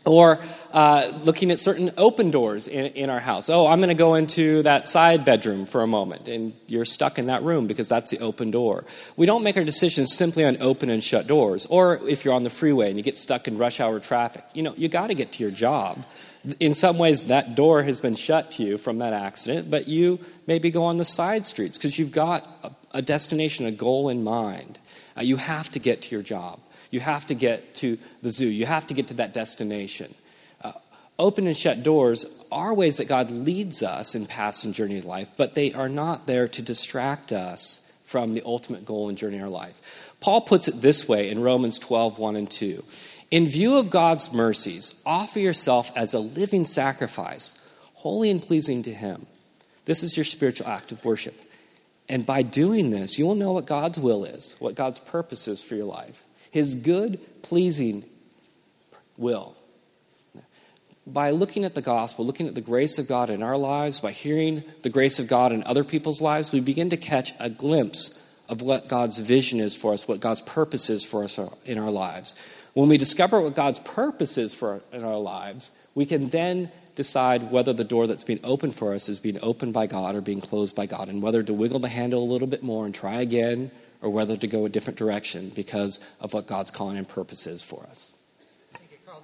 Or 0.04 0.38
uh, 0.70 1.10
looking 1.24 1.50
at 1.50 1.58
certain 1.58 1.92
open 1.96 2.30
doors 2.30 2.68
in, 2.68 2.86
in 2.88 3.08
our 3.08 3.20
house. 3.20 3.48
Oh, 3.48 3.66
I'm 3.66 3.78
going 3.78 3.88
to 3.88 3.94
go 3.94 4.12
into 4.12 4.62
that 4.64 4.86
side 4.86 5.24
bedroom 5.24 5.64
for 5.64 5.80
a 5.80 5.86
moment, 5.86 6.28
and 6.28 6.52
you're 6.66 6.84
stuck 6.84 7.18
in 7.18 7.28
that 7.28 7.42
room 7.42 7.66
because 7.66 7.88
that's 7.88 8.10
the 8.10 8.18
open 8.18 8.50
door. 8.50 8.84
We 9.16 9.24
don't 9.24 9.42
make 9.42 9.56
our 9.56 9.64
decisions 9.64 10.14
simply 10.14 10.44
on 10.44 10.58
open 10.60 10.90
and 10.90 11.02
shut 11.02 11.26
doors. 11.26 11.64
Or 11.66 12.06
if 12.06 12.22
you're 12.22 12.34
on 12.34 12.42
the 12.42 12.50
freeway 12.50 12.88
and 12.88 12.98
you 12.98 13.02
get 13.02 13.16
stuck 13.16 13.48
in 13.48 13.56
rush 13.56 13.80
hour 13.80 13.98
traffic, 13.98 14.44
you 14.52 14.62
know, 14.62 14.74
you 14.76 14.88
got 14.88 15.06
to 15.06 15.14
get 15.14 15.32
to 15.32 15.42
your 15.42 15.52
job. 15.52 16.04
In 16.60 16.74
some 16.74 16.98
ways, 16.98 17.22
that 17.28 17.54
door 17.54 17.82
has 17.84 18.00
been 18.00 18.14
shut 18.14 18.50
to 18.52 18.62
you 18.62 18.76
from 18.76 18.98
that 18.98 19.14
accident, 19.14 19.70
but 19.70 19.88
you 19.88 20.20
maybe 20.46 20.70
go 20.70 20.84
on 20.84 20.98
the 20.98 21.04
side 21.06 21.46
streets 21.46 21.78
because 21.78 21.98
you've 21.98 22.12
got 22.12 22.46
a, 22.62 22.98
a 22.98 23.00
destination, 23.00 23.64
a 23.64 23.70
goal 23.72 24.10
in 24.10 24.22
mind. 24.22 24.78
Uh, 25.16 25.22
you 25.22 25.36
have 25.36 25.70
to 25.72 25.78
get 25.78 26.02
to 26.02 26.14
your 26.14 26.22
job. 26.22 26.60
You 26.90 27.00
have 27.00 27.26
to 27.26 27.34
get 27.34 27.74
to 27.76 27.98
the 28.22 28.30
zoo. 28.30 28.48
You 28.48 28.66
have 28.66 28.86
to 28.88 28.94
get 28.94 29.08
to 29.08 29.14
that 29.14 29.32
destination. 29.32 30.14
Uh, 30.62 30.72
open 31.18 31.46
and 31.46 31.56
shut 31.56 31.82
doors 31.82 32.44
are 32.52 32.74
ways 32.74 32.98
that 32.98 33.08
God 33.08 33.30
leads 33.30 33.82
us 33.82 34.14
in 34.14 34.26
paths 34.26 34.64
and 34.64 34.74
journey 34.74 34.98
of 34.98 35.04
life, 35.04 35.32
but 35.36 35.54
they 35.54 35.72
are 35.72 35.88
not 35.88 36.26
there 36.26 36.48
to 36.48 36.62
distract 36.62 37.32
us 37.32 37.80
from 38.04 38.34
the 38.34 38.42
ultimate 38.44 38.84
goal 38.84 39.08
and 39.08 39.18
journey 39.18 39.38
of 39.38 39.44
our 39.44 39.48
life. 39.48 40.14
Paul 40.20 40.40
puts 40.42 40.68
it 40.68 40.76
this 40.76 41.08
way 41.08 41.30
in 41.30 41.42
Romans 41.42 41.78
12, 41.78 42.18
1 42.18 42.36
and 42.36 42.50
2. 42.50 42.84
In 43.30 43.48
view 43.48 43.76
of 43.76 43.90
God's 43.90 44.32
mercies, 44.32 45.02
offer 45.04 45.40
yourself 45.40 45.90
as 45.96 46.14
a 46.14 46.20
living 46.20 46.64
sacrifice, 46.64 47.60
holy 47.94 48.30
and 48.30 48.40
pleasing 48.40 48.84
to 48.84 48.94
Him. 48.94 49.26
This 49.84 50.02
is 50.02 50.16
your 50.16 50.24
spiritual 50.24 50.68
act 50.68 50.92
of 50.92 51.04
worship. 51.04 51.34
And 52.08 52.26
by 52.26 52.42
doing 52.42 52.90
this, 52.90 53.18
you 53.18 53.24
will 53.24 53.34
know 53.34 53.52
what 53.52 53.66
God's 53.66 53.98
will 53.98 54.24
is, 54.24 54.56
what 54.58 54.74
God's 54.74 54.98
purpose 54.98 55.48
is 55.48 55.62
for 55.62 55.74
your 55.74 55.86
life. 55.86 56.22
His 56.50 56.74
good, 56.74 57.18
pleasing 57.42 58.04
will. 59.16 59.56
By 61.06 61.30
looking 61.30 61.64
at 61.64 61.74
the 61.74 61.82
gospel, 61.82 62.24
looking 62.24 62.46
at 62.46 62.54
the 62.54 62.60
grace 62.60 62.98
of 62.98 63.08
God 63.08 63.28
in 63.30 63.42
our 63.42 63.56
lives, 63.56 64.00
by 64.00 64.12
hearing 64.12 64.64
the 64.82 64.90
grace 64.90 65.18
of 65.18 65.28
God 65.28 65.52
in 65.52 65.62
other 65.64 65.84
people's 65.84 66.22
lives, 66.22 66.52
we 66.52 66.60
begin 66.60 66.90
to 66.90 66.96
catch 66.96 67.32
a 67.38 67.50
glimpse 67.50 68.20
of 68.48 68.62
what 68.62 68.88
God's 68.88 69.18
vision 69.18 69.60
is 69.60 69.74
for 69.74 69.92
us, 69.92 70.06
what 70.06 70.20
God's 70.20 70.40
purpose 70.42 70.88
is 70.90 71.04
for 71.04 71.24
us 71.24 71.38
in 71.64 71.78
our 71.78 71.90
lives. 71.90 72.34
When 72.74 72.88
we 72.88 72.98
discover 72.98 73.40
what 73.40 73.54
God's 73.54 73.78
purpose 73.78 74.36
is 74.36 74.54
for 74.54 74.82
in 74.92 75.04
our 75.04 75.18
lives, 75.18 75.70
we 75.94 76.06
can 76.06 76.28
then 76.28 76.70
decide 76.94 77.50
whether 77.50 77.72
the 77.72 77.84
door 77.84 78.06
that's 78.06 78.24
being 78.24 78.40
opened 78.44 78.74
for 78.74 78.94
us 78.94 79.08
is 79.08 79.20
being 79.20 79.38
opened 79.42 79.72
by 79.72 79.86
God 79.86 80.14
or 80.14 80.20
being 80.20 80.40
closed 80.40 80.76
by 80.76 80.86
God, 80.86 81.08
and 81.08 81.22
whether 81.22 81.42
to 81.42 81.52
wiggle 81.52 81.80
the 81.80 81.88
handle 81.88 82.22
a 82.22 82.30
little 82.30 82.48
bit 82.48 82.62
more 82.62 82.86
and 82.86 82.94
try 82.94 83.20
again, 83.20 83.70
or 84.00 84.10
whether 84.10 84.36
to 84.36 84.46
go 84.46 84.64
a 84.64 84.68
different 84.68 84.98
direction 84.98 85.50
because 85.54 85.98
of 86.20 86.34
what 86.34 86.46
God's 86.46 86.70
calling 86.70 86.96
and 86.96 87.08
purpose 87.08 87.46
is 87.46 87.62
for 87.62 87.82
us. 87.84 88.12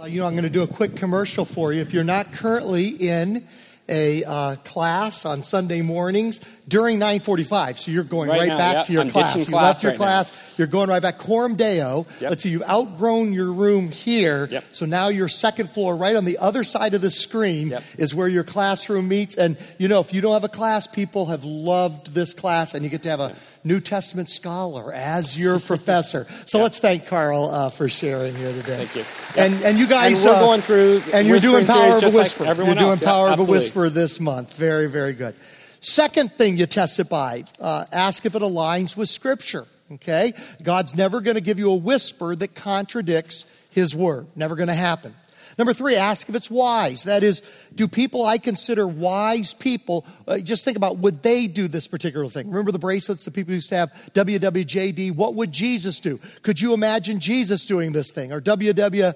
You 0.06 0.20
know, 0.20 0.26
I'm 0.26 0.32
going 0.32 0.44
to 0.44 0.50
do 0.50 0.62
a 0.62 0.66
quick 0.66 0.96
commercial 0.96 1.44
for 1.44 1.72
you. 1.72 1.82
If 1.82 1.92
you're 1.92 2.04
not 2.04 2.32
currently 2.32 2.88
in 2.88 3.46
a 3.90 4.24
uh, 4.24 4.56
class 4.56 5.26
on 5.26 5.42
Sunday 5.42 5.82
mornings 5.82 6.40
during 6.68 6.98
9:45. 6.98 7.78
So 7.78 7.90
you're 7.90 8.04
going 8.04 8.28
right, 8.28 8.40
Right 8.40 8.48
now, 8.48 8.58
back 8.58 8.74
yep. 8.76 8.86
to 8.86 8.92
your 8.92 9.02
I'm 9.02 9.10
class. 9.10 9.36
You 9.36 9.44
class 9.44 9.62
left 9.64 9.82
your 9.82 9.92
right 9.92 9.98
now. 9.98 10.04
class. 10.04 10.58
You're 10.58 10.68
going 10.68 10.88
right 10.88 11.02
back. 11.02 11.18
Coram 11.18 11.56
Deo. 11.56 12.06
Yep. 12.20 12.30
Let's 12.30 12.42
see. 12.42 12.50
You've 12.50 12.62
outgrown 12.62 13.32
your 13.32 13.52
room 13.52 13.90
here. 13.90 14.46
Yep. 14.50 14.64
So 14.70 14.86
now 14.86 15.08
your 15.08 15.28
second 15.28 15.70
floor, 15.70 15.96
right 15.96 16.14
on 16.16 16.24
the 16.24 16.38
other 16.38 16.62
side 16.64 16.94
of 16.94 17.00
the 17.00 17.10
screen, 17.10 17.76
is 17.98 18.14
where 18.14 18.28
your 18.28 18.44
classroom 18.44 19.08
meets. 19.08 19.34
And 19.34 19.56
you 19.78 19.88
know, 19.88 20.00
if 20.00 20.14
you 20.14 20.20
don't 20.20 20.34
have 20.34 20.44
a 20.44 20.48
class, 20.48 20.86
people 20.86 21.26
have 21.26 21.44
loved 21.44 22.14
this 22.14 22.32
class, 22.32 22.74
and 22.74 22.84
you 22.84 22.90
get 22.90 23.02
to 23.02 23.08
have 23.10 23.20
a 23.20 23.34
New 23.64 23.80
Testament 23.80 24.30
scholar 24.30 24.92
as 24.92 25.38
your 25.38 25.58
professor. 25.72 26.26
So 26.46 26.62
let's 26.62 26.78
thank 26.78 27.06
Carl 27.06 27.46
uh, 27.46 27.68
for 27.68 27.88
sharing 27.88 28.34
here 28.34 28.52
today. 28.52 28.84
Thank 28.86 28.96
you. 28.96 29.04
And 29.36 29.62
and 29.62 29.78
you 29.78 29.86
guys, 29.86 30.18
And 30.18 30.30
we're 30.30 30.36
uh, 30.36 30.40
going 30.40 30.60
through 30.60 31.02
and 31.12 31.26
you're 31.26 31.38
doing 31.38 31.66
Power 31.66 31.96
of 31.96 32.02
a 32.02 32.06
like 32.06 32.14
Whisper. 32.14 32.44
everyone 32.46 32.76
you're 32.76 32.80
doing 32.80 32.90
else. 32.92 33.02
Yeah, 33.02 33.08
Power 33.08 33.28
of 33.30 33.48
a. 33.48 33.50
Whisper 33.50 33.90
this 33.90 34.20
month. 34.20 34.56
Very 34.56 34.88
very 34.88 35.12
good. 35.12 35.34
Second 35.80 36.32
thing 36.32 36.56
you 36.56 36.66
test 36.66 36.98
it 36.98 37.08
by: 37.08 37.44
uh, 37.58 37.86
ask 37.92 38.26
if 38.26 38.34
it 38.34 38.42
aligns 38.42 38.96
with 38.96 39.08
Scripture. 39.08 39.66
Okay, 39.92 40.32
God's 40.62 40.94
never 40.94 41.20
going 41.20 41.34
to 41.34 41.40
give 41.40 41.58
you 41.58 41.70
a 41.70 41.76
whisper 41.76 42.36
that 42.36 42.54
contradicts 42.54 43.44
His 43.70 43.94
word. 43.94 44.26
Never 44.36 44.54
going 44.54 44.68
to 44.68 44.74
happen. 44.74 45.14
Number 45.58 45.72
three, 45.72 45.96
ask 45.96 46.28
if 46.28 46.34
it's 46.34 46.50
wise. 46.50 47.04
That 47.04 47.22
is, 47.22 47.42
do 47.74 47.88
people 47.88 48.24
I 48.24 48.38
consider 48.38 48.86
wise 48.86 49.54
people, 49.54 50.06
uh, 50.26 50.38
just 50.38 50.64
think 50.64 50.76
about 50.76 50.98
would 50.98 51.22
they 51.22 51.46
do 51.46 51.68
this 51.68 51.88
particular 51.88 52.28
thing? 52.28 52.48
Remember 52.48 52.72
the 52.72 52.78
bracelets 52.78 53.24
the 53.24 53.30
people 53.30 53.54
used 53.54 53.68
to 53.70 53.76
have? 53.76 53.92
WWJD, 54.14 55.14
what 55.14 55.34
would 55.34 55.52
Jesus 55.52 56.00
do? 56.00 56.18
Could 56.42 56.60
you 56.60 56.74
imagine 56.74 57.20
Jesus 57.20 57.64
doing 57.66 57.92
this 57.92 58.10
thing? 58.10 58.32
Or 58.32 58.40
WWWPD, 58.40 59.14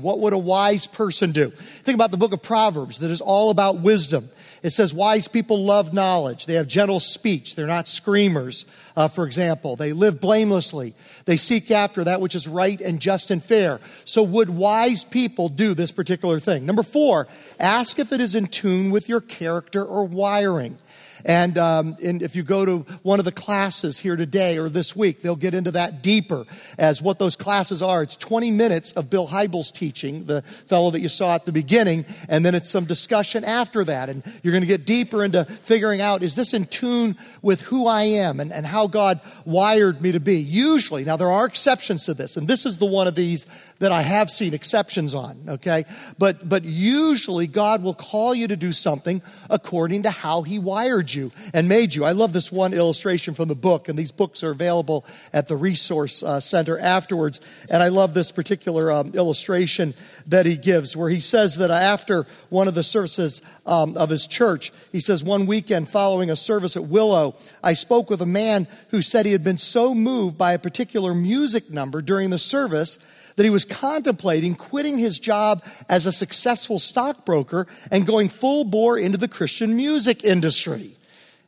what 0.00 0.20
would 0.20 0.32
a 0.32 0.38
wise 0.38 0.86
person 0.86 1.32
do? 1.32 1.50
Think 1.50 1.94
about 1.94 2.10
the 2.10 2.16
book 2.16 2.32
of 2.32 2.42
Proverbs 2.42 2.98
that 2.98 3.10
is 3.10 3.20
all 3.20 3.50
about 3.50 3.80
wisdom. 3.80 4.30
It 4.62 4.70
says 4.70 4.92
wise 4.92 5.28
people 5.28 5.64
love 5.64 5.92
knowledge. 5.92 6.46
They 6.46 6.54
have 6.54 6.66
gentle 6.66 6.98
speech. 6.98 7.54
They're 7.54 7.66
not 7.66 7.88
screamers, 7.88 8.64
uh, 8.96 9.08
for 9.08 9.26
example. 9.26 9.76
They 9.76 9.92
live 9.92 10.20
blamelessly. 10.20 10.94
They 11.26 11.36
seek 11.36 11.70
after 11.70 12.04
that 12.04 12.20
which 12.20 12.34
is 12.34 12.48
right 12.48 12.80
and 12.80 13.00
just 13.00 13.30
and 13.30 13.42
fair. 13.42 13.80
So, 14.04 14.22
would 14.22 14.48
wise 14.48 15.04
people 15.04 15.48
do 15.48 15.74
this 15.74 15.92
particular 15.92 16.40
thing? 16.40 16.64
Number 16.64 16.84
four, 16.84 17.26
ask 17.58 17.98
if 17.98 18.12
it 18.12 18.20
is 18.20 18.34
in 18.34 18.46
tune 18.46 18.90
with 18.90 19.08
your 19.08 19.20
character 19.20 19.84
or 19.84 20.04
wiring. 20.04 20.78
And, 21.24 21.56
um, 21.58 21.96
and 22.02 22.22
if 22.22 22.36
you 22.36 22.42
go 22.42 22.64
to 22.64 22.78
one 23.02 23.18
of 23.18 23.24
the 23.24 23.32
classes 23.32 23.98
here 23.98 24.16
today 24.16 24.58
or 24.58 24.68
this 24.68 24.94
week, 24.94 25.22
they'll 25.22 25.36
get 25.36 25.54
into 25.54 25.70
that 25.72 26.02
deeper 26.02 26.44
as 26.78 27.02
what 27.02 27.18
those 27.18 27.36
classes 27.36 27.82
are. 27.82 28.02
It's 28.02 28.16
20 28.16 28.50
minutes 28.50 28.92
of 28.92 29.10
Bill 29.10 29.26
Hybels 29.28 29.72
teaching, 29.72 30.24
the 30.24 30.42
fellow 30.66 30.90
that 30.90 31.00
you 31.00 31.08
saw 31.08 31.34
at 31.34 31.46
the 31.46 31.52
beginning, 31.52 32.04
and 32.28 32.44
then 32.44 32.54
it's 32.54 32.70
some 32.70 32.84
discussion 32.84 33.44
after 33.44 33.84
that. 33.84 34.08
And 34.08 34.22
you're 34.42 34.52
going 34.52 34.62
to 34.62 34.68
get 34.68 34.84
deeper 34.86 35.24
into 35.24 35.44
figuring 35.64 36.00
out 36.00 36.22
is 36.22 36.34
this 36.34 36.52
in 36.52 36.66
tune 36.66 37.16
with 37.42 37.60
who 37.62 37.86
I 37.86 38.02
am 38.04 38.40
and, 38.40 38.52
and 38.52 38.66
how 38.66 38.86
God 38.86 39.20
wired 39.44 40.00
me 40.00 40.12
to 40.12 40.20
be? 40.20 40.36
Usually, 40.36 41.04
now 41.04 41.16
there 41.16 41.30
are 41.30 41.46
exceptions 41.46 42.04
to 42.04 42.14
this, 42.14 42.36
and 42.36 42.48
this 42.48 42.66
is 42.66 42.78
the 42.78 42.86
one 42.86 43.06
of 43.06 43.14
these 43.14 43.46
that 43.78 43.92
I 43.92 44.02
have 44.02 44.30
seen 44.30 44.54
exceptions 44.54 45.14
on, 45.14 45.38
okay? 45.48 45.84
But, 46.18 46.48
but 46.48 46.64
usually 46.64 47.46
God 47.46 47.82
will 47.82 47.94
call 47.94 48.34
you 48.34 48.48
to 48.48 48.56
do 48.56 48.72
something 48.72 49.22
according 49.50 50.04
to 50.04 50.10
how 50.10 50.42
He 50.42 50.58
wired 50.58 51.05
you 51.14 51.32
and 51.52 51.68
made 51.68 51.94
you. 51.94 52.04
I 52.04 52.12
love 52.12 52.32
this 52.32 52.50
one 52.50 52.72
illustration 52.72 53.34
from 53.34 53.48
the 53.48 53.54
book, 53.54 53.88
and 53.88 53.98
these 53.98 54.12
books 54.12 54.42
are 54.42 54.50
available 54.50 55.04
at 55.32 55.48
the 55.48 55.56
Resource 55.56 56.22
uh, 56.22 56.40
Center 56.40 56.78
afterwards. 56.78 57.40
And 57.70 57.82
I 57.82 57.88
love 57.88 58.14
this 58.14 58.32
particular 58.32 58.90
um, 58.90 59.12
illustration 59.14 59.94
that 60.26 60.46
he 60.46 60.56
gives, 60.56 60.96
where 60.96 61.10
he 61.10 61.20
says 61.20 61.56
that 61.56 61.70
after 61.70 62.26
one 62.48 62.68
of 62.68 62.74
the 62.74 62.82
services 62.82 63.42
um, 63.66 63.96
of 63.96 64.10
his 64.10 64.26
church, 64.26 64.72
he 64.92 65.00
says, 65.00 65.22
One 65.22 65.46
weekend 65.46 65.88
following 65.88 66.30
a 66.30 66.36
service 66.36 66.76
at 66.76 66.84
Willow, 66.84 67.36
I 67.62 67.72
spoke 67.72 68.10
with 68.10 68.22
a 68.22 68.26
man 68.26 68.66
who 68.90 69.02
said 69.02 69.26
he 69.26 69.32
had 69.32 69.44
been 69.44 69.58
so 69.58 69.94
moved 69.94 70.38
by 70.38 70.52
a 70.52 70.58
particular 70.58 71.14
music 71.14 71.70
number 71.70 72.02
during 72.02 72.30
the 72.30 72.38
service 72.38 72.98
that 73.36 73.44
he 73.44 73.50
was 73.50 73.64
contemplating 73.64 74.54
quitting 74.54 74.98
his 74.98 75.18
job 75.18 75.62
as 75.88 76.06
a 76.06 76.12
successful 76.12 76.78
stockbroker 76.78 77.66
and 77.90 78.06
going 78.06 78.28
full 78.28 78.64
bore 78.64 78.98
into 78.98 79.18
the 79.18 79.28
Christian 79.28 79.76
music 79.76 80.24
industry. 80.24 80.96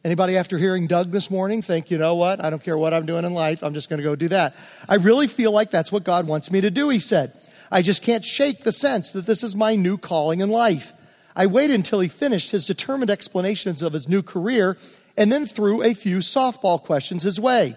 Anybody 0.04 0.36
after 0.36 0.58
hearing 0.58 0.86
Doug 0.86 1.10
this 1.10 1.30
morning 1.30 1.60
think, 1.60 1.90
you 1.90 1.98
know 1.98 2.14
what? 2.14 2.42
I 2.42 2.50
don't 2.50 2.62
care 2.62 2.78
what 2.78 2.94
I'm 2.94 3.04
doing 3.04 3.24
in 3.24 3.34
life. 3.34 3.64
I'm 3.64 3.74
just 3.74 3.88
going 3.88 3.98
to 3.98 4.04
go 4.04 4.14
do 4.14 4.28
that. 4.28 4.54
I 4.88 4.94
really 4.94 5.26
feel 5.26 5.50
like 5.50 5.70
that's 5.70 5.90
what 5.90 6.04
God 6.04 6.26
wants 6.26 6.50
me 6.52 6.60
to 6.60 6.70
do, 6.70 6.88
he 6.88 7.00
said. 7.00 7.32
I 7.70 7.82
just 7.82 8.02
can't 8.02 8.24
shake 8.24 8.62
the 8.62 8.72
sense 8.72 9.10
that 9.10 9.26
this 9.26 9.42
is 9.42 9.56
my 9.56 9.74
new 9.74 9.98
calling 9.98 10.40
in 10.40 10.50
life. 10.50 10.92
I 11.34 11.46
waited 11.46 11.74
until 11.74 12.00
he 12.00 12.08
finished 12.08 12.52
his 12.52 12.64
determined 12.64 13.10
explanations 13.10 13.82
of 13.82 13.92
his 13.92 14.08
new 14.08 14.22
career 14.22 14.76
and 15.16 15.32
then 15.32 15.46
threw 15.46 15.82
a 15.82 15.94
few 15.94 16.18
softball 16.18 16.80
questions 16.80 17.24
his 17.24 17.40
way. 17.40 17.76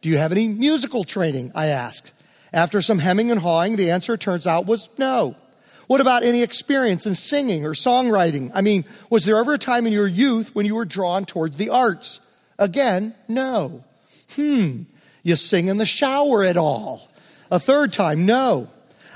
Do 0.00 0.08
you 0.08 0.18
have 0.18 0.32
any 0.32 0.48
musical 0.48 1.04
training? 1.04 1.52
I 1.54 1.66
asked. 1.66 2.12
After 2.52 2.82
some 2.82 2.98
hemming 2.98 3.30
and 3.30 3.40
hawing, 3.40 3.76
the 3.76 3.90
answer 3.90 4.16
turns 4.16 4.46
out 4.46 4.66
was 4.66 4.88
no. 4.98 5.36
What 5.86 6.00
about 6.00 6.22
any 6.22 6.42
experience 6.42 7.04
in 7.04 7.14
singing 7.14 7.66
or 7.66 7.72
songwriting? 7.72 8.50
I 8.54 8.60
mean, 8.60 8.84
was 9.08 9.24
there 9.24 9.38
ever 9.38 9.54
a 9.54 9.58
time 9.58 9.86
in 9.86 9.92
your 9.92 10.06
youth 10.06 10.54
when 10.54 10.66
you 10.66 10.76
were 10.76 10.84
drawn 10.84 11.24
towards 11.24 11.56
the 11.56 11.70
arts? 11.70 12.20
Again, 12.58 13.14
no. 13.26 13.82
Hmm, 14.36 14.82
you 15.22 15.36
sing 15.36 15.68
in 15.68 15.78
the 15.78 15.86
shower 15.86 16.44
at 16.44 16.56
all? 16.56 17.08
A 17.50 17.58
third 17.58 17.92
time, 17.92 18.24
no. 18.26 18.68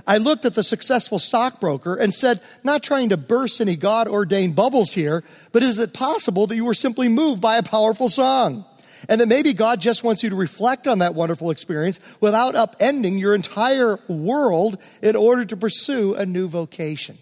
I 0.07 0.18
looked 0.18 0.44
at 0.44 0.55
the 0.55 0.62
successful 0.64 1.18
stockbroker 1.18 1.94
and 1.94 2.12
said, 2.12 2.40
not 2.62 2.83
trying 2.83 3.11
to 3.11 3.16
burst 3.16 3.61
any 3.61 3.77
God 3.77 4.09
ordained 4.09 4.57
bubbles 4.57 4.94
here, 4.94 5.23
but 5.53 5.62
is 5.62 5.79
it 5.79 5.94
possible 5.94 6.47
that 6.49 6.57
you 6.57 6.64
were 6.64 6.75
simply 6.75 7.09
moved 7.09 7.40
by 7.40 7.57
a 7.57 7.62
powerful 7.62 8.09
song? 8.09 8.64
And 9.09 9.21
that 9.21 9.29
maybe 9.29 9.53
God 9.53 9.81
just 9.81 10.05
wants 10.05 10.23
you 10.23 10.31
to 10.31 10.37
reflect 10.37 10.87
on 10.87 11.01
that 11.01 11.14
wonderful 11.14 11.51
experience 11.51 12.01
without 12.21 12.55
upending 12.55 13.21
your 13.21 13.35
entire 13.35 13.99
world 14.09 14.79
in 15.03 15.17
order 15.17 15.45
to 15.45 15.57
pursue 15.57 16.14
a 16.14 16.25
new 16.25 16.49
vocation. 16.49 17.19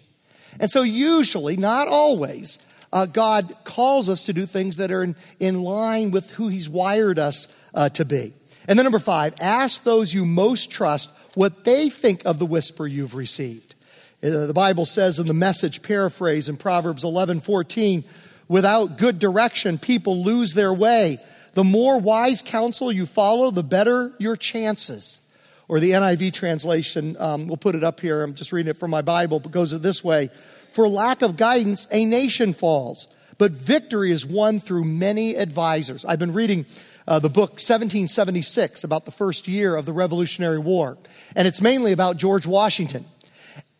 And 0.59 0.69
so, 0.69 0.81
usually, 0.83 1.57
not 1.57 1.87
always, 1.87 2.59
uh, 2.91 3.07
God 3.07 3.55
calls 3.63 4.07
us 4.07 4.25
to 4.25 4.33
do 4.33 4.45
things 4.45 4.75
that 4.75 4.91
are 4.91 5.03
in, 5.03 5.15
in 5.39 5.63
line 5.63 6.11
with 6.11 6.29
who 6.31 6.47
He's 6.47 6.69
wired 6.69 7.17
us 7.17 7.47
uh, 7.73 7.89
to 7.89 8.05
be. 8.05 8.33
And 8.67 8.77
then, 8.77 8.85
number 8.85 8.99
five, 8.99 9.33
ask 9.41 9.83
those 9.83 10.13
you 10.13 10.25
most 10.25 10.71
trust 10.71 11.09
what 11.33 11.63
they 11.63 11.89
think 11.89 12.23
of 12.25 12.39
the 12.39 12.45
whisper 12.45 12.85
you've 12.85 13.15
received. 13.15 13.75
Uh, 14.23 14.45
the 14.45 14.53
Bible 14.53 14.85
says 14.85 15.19
in 15.19 15.25
the 15.25 15.33
message 15.33 15.81
paraphrase 15.81 16.47
in 16.47 16.55
Proverbs 16.55 17.03
11 17.03 17.41
14, 17.41 18.03
without 18.47 18.97
good 18.97 19.19
direction, 19.19 19.77
people 19.77 20.23
lose 20.23 20.53
their 20.53 20.73
way. 20.73 21.17
The 21.53 21.63
more 21.63 21.99
wise 21.99 22.41
counsel 22.41 22.91
you 22.91 23.05
follow, 23.05 23.51
the 23.51 23.63
better 23.63 24.13
your 24.17 24.35
chances. 24.35 25.19
Or 25.67 25.79
the 25.79 25.91
NIV 25.91 26.33
translation, 26.33 27.15
um, 27.19 27.47
we'll 27.47 27.57
put 27.57 27.75
it 27.75 27.83
up 27.83 27.99
here. 27.99 28.21
I'm 28.21 28.35
just 28.35 28.51
reading 28.51 28.71
it 28.71 28.77
from 28.77 28.91
my 28.91 29.01
Bible, 29.01 29.39
but 29.39 29.51
goes 29.51 29.71
it 29.73 29.81
this 29.81 30.03
way 30.03 30.29
For 30.71 30.89
lack 30.89 31.21
of 31.21 31.37
guidance, 31.37 31.87
a 31.89 32.05
nation 32.05 32.53
falls, 32.53 33.07
but 33.37 33.51
victory 33.51 34.11
is 34.11 34.25
won 34.25 34.59
through 34.59 34.83
many 34.83 35.35
advisors. 35.35 36.05
I've 36.05 36.19
been 36.19 36.33
reading 36.33 36.65
uh, 37.07 37.19
the 37.19 37.29
book 37.29 37.51
1776 37.51 38.83
about 38.83 39.05
the 39.05 39.11
first 39.11 39.47
year 39.47 39.75
of 39.75 39.85
the 39.85 39.93
Revolutionary 39.93 40.59
War, 40.59 40.97
and 41.35 41.47
it's 41.47 41.61
mainly 41.61 41.91
about 41.91 42.17
George 42.17 42.45
Washington. 42.45 43.05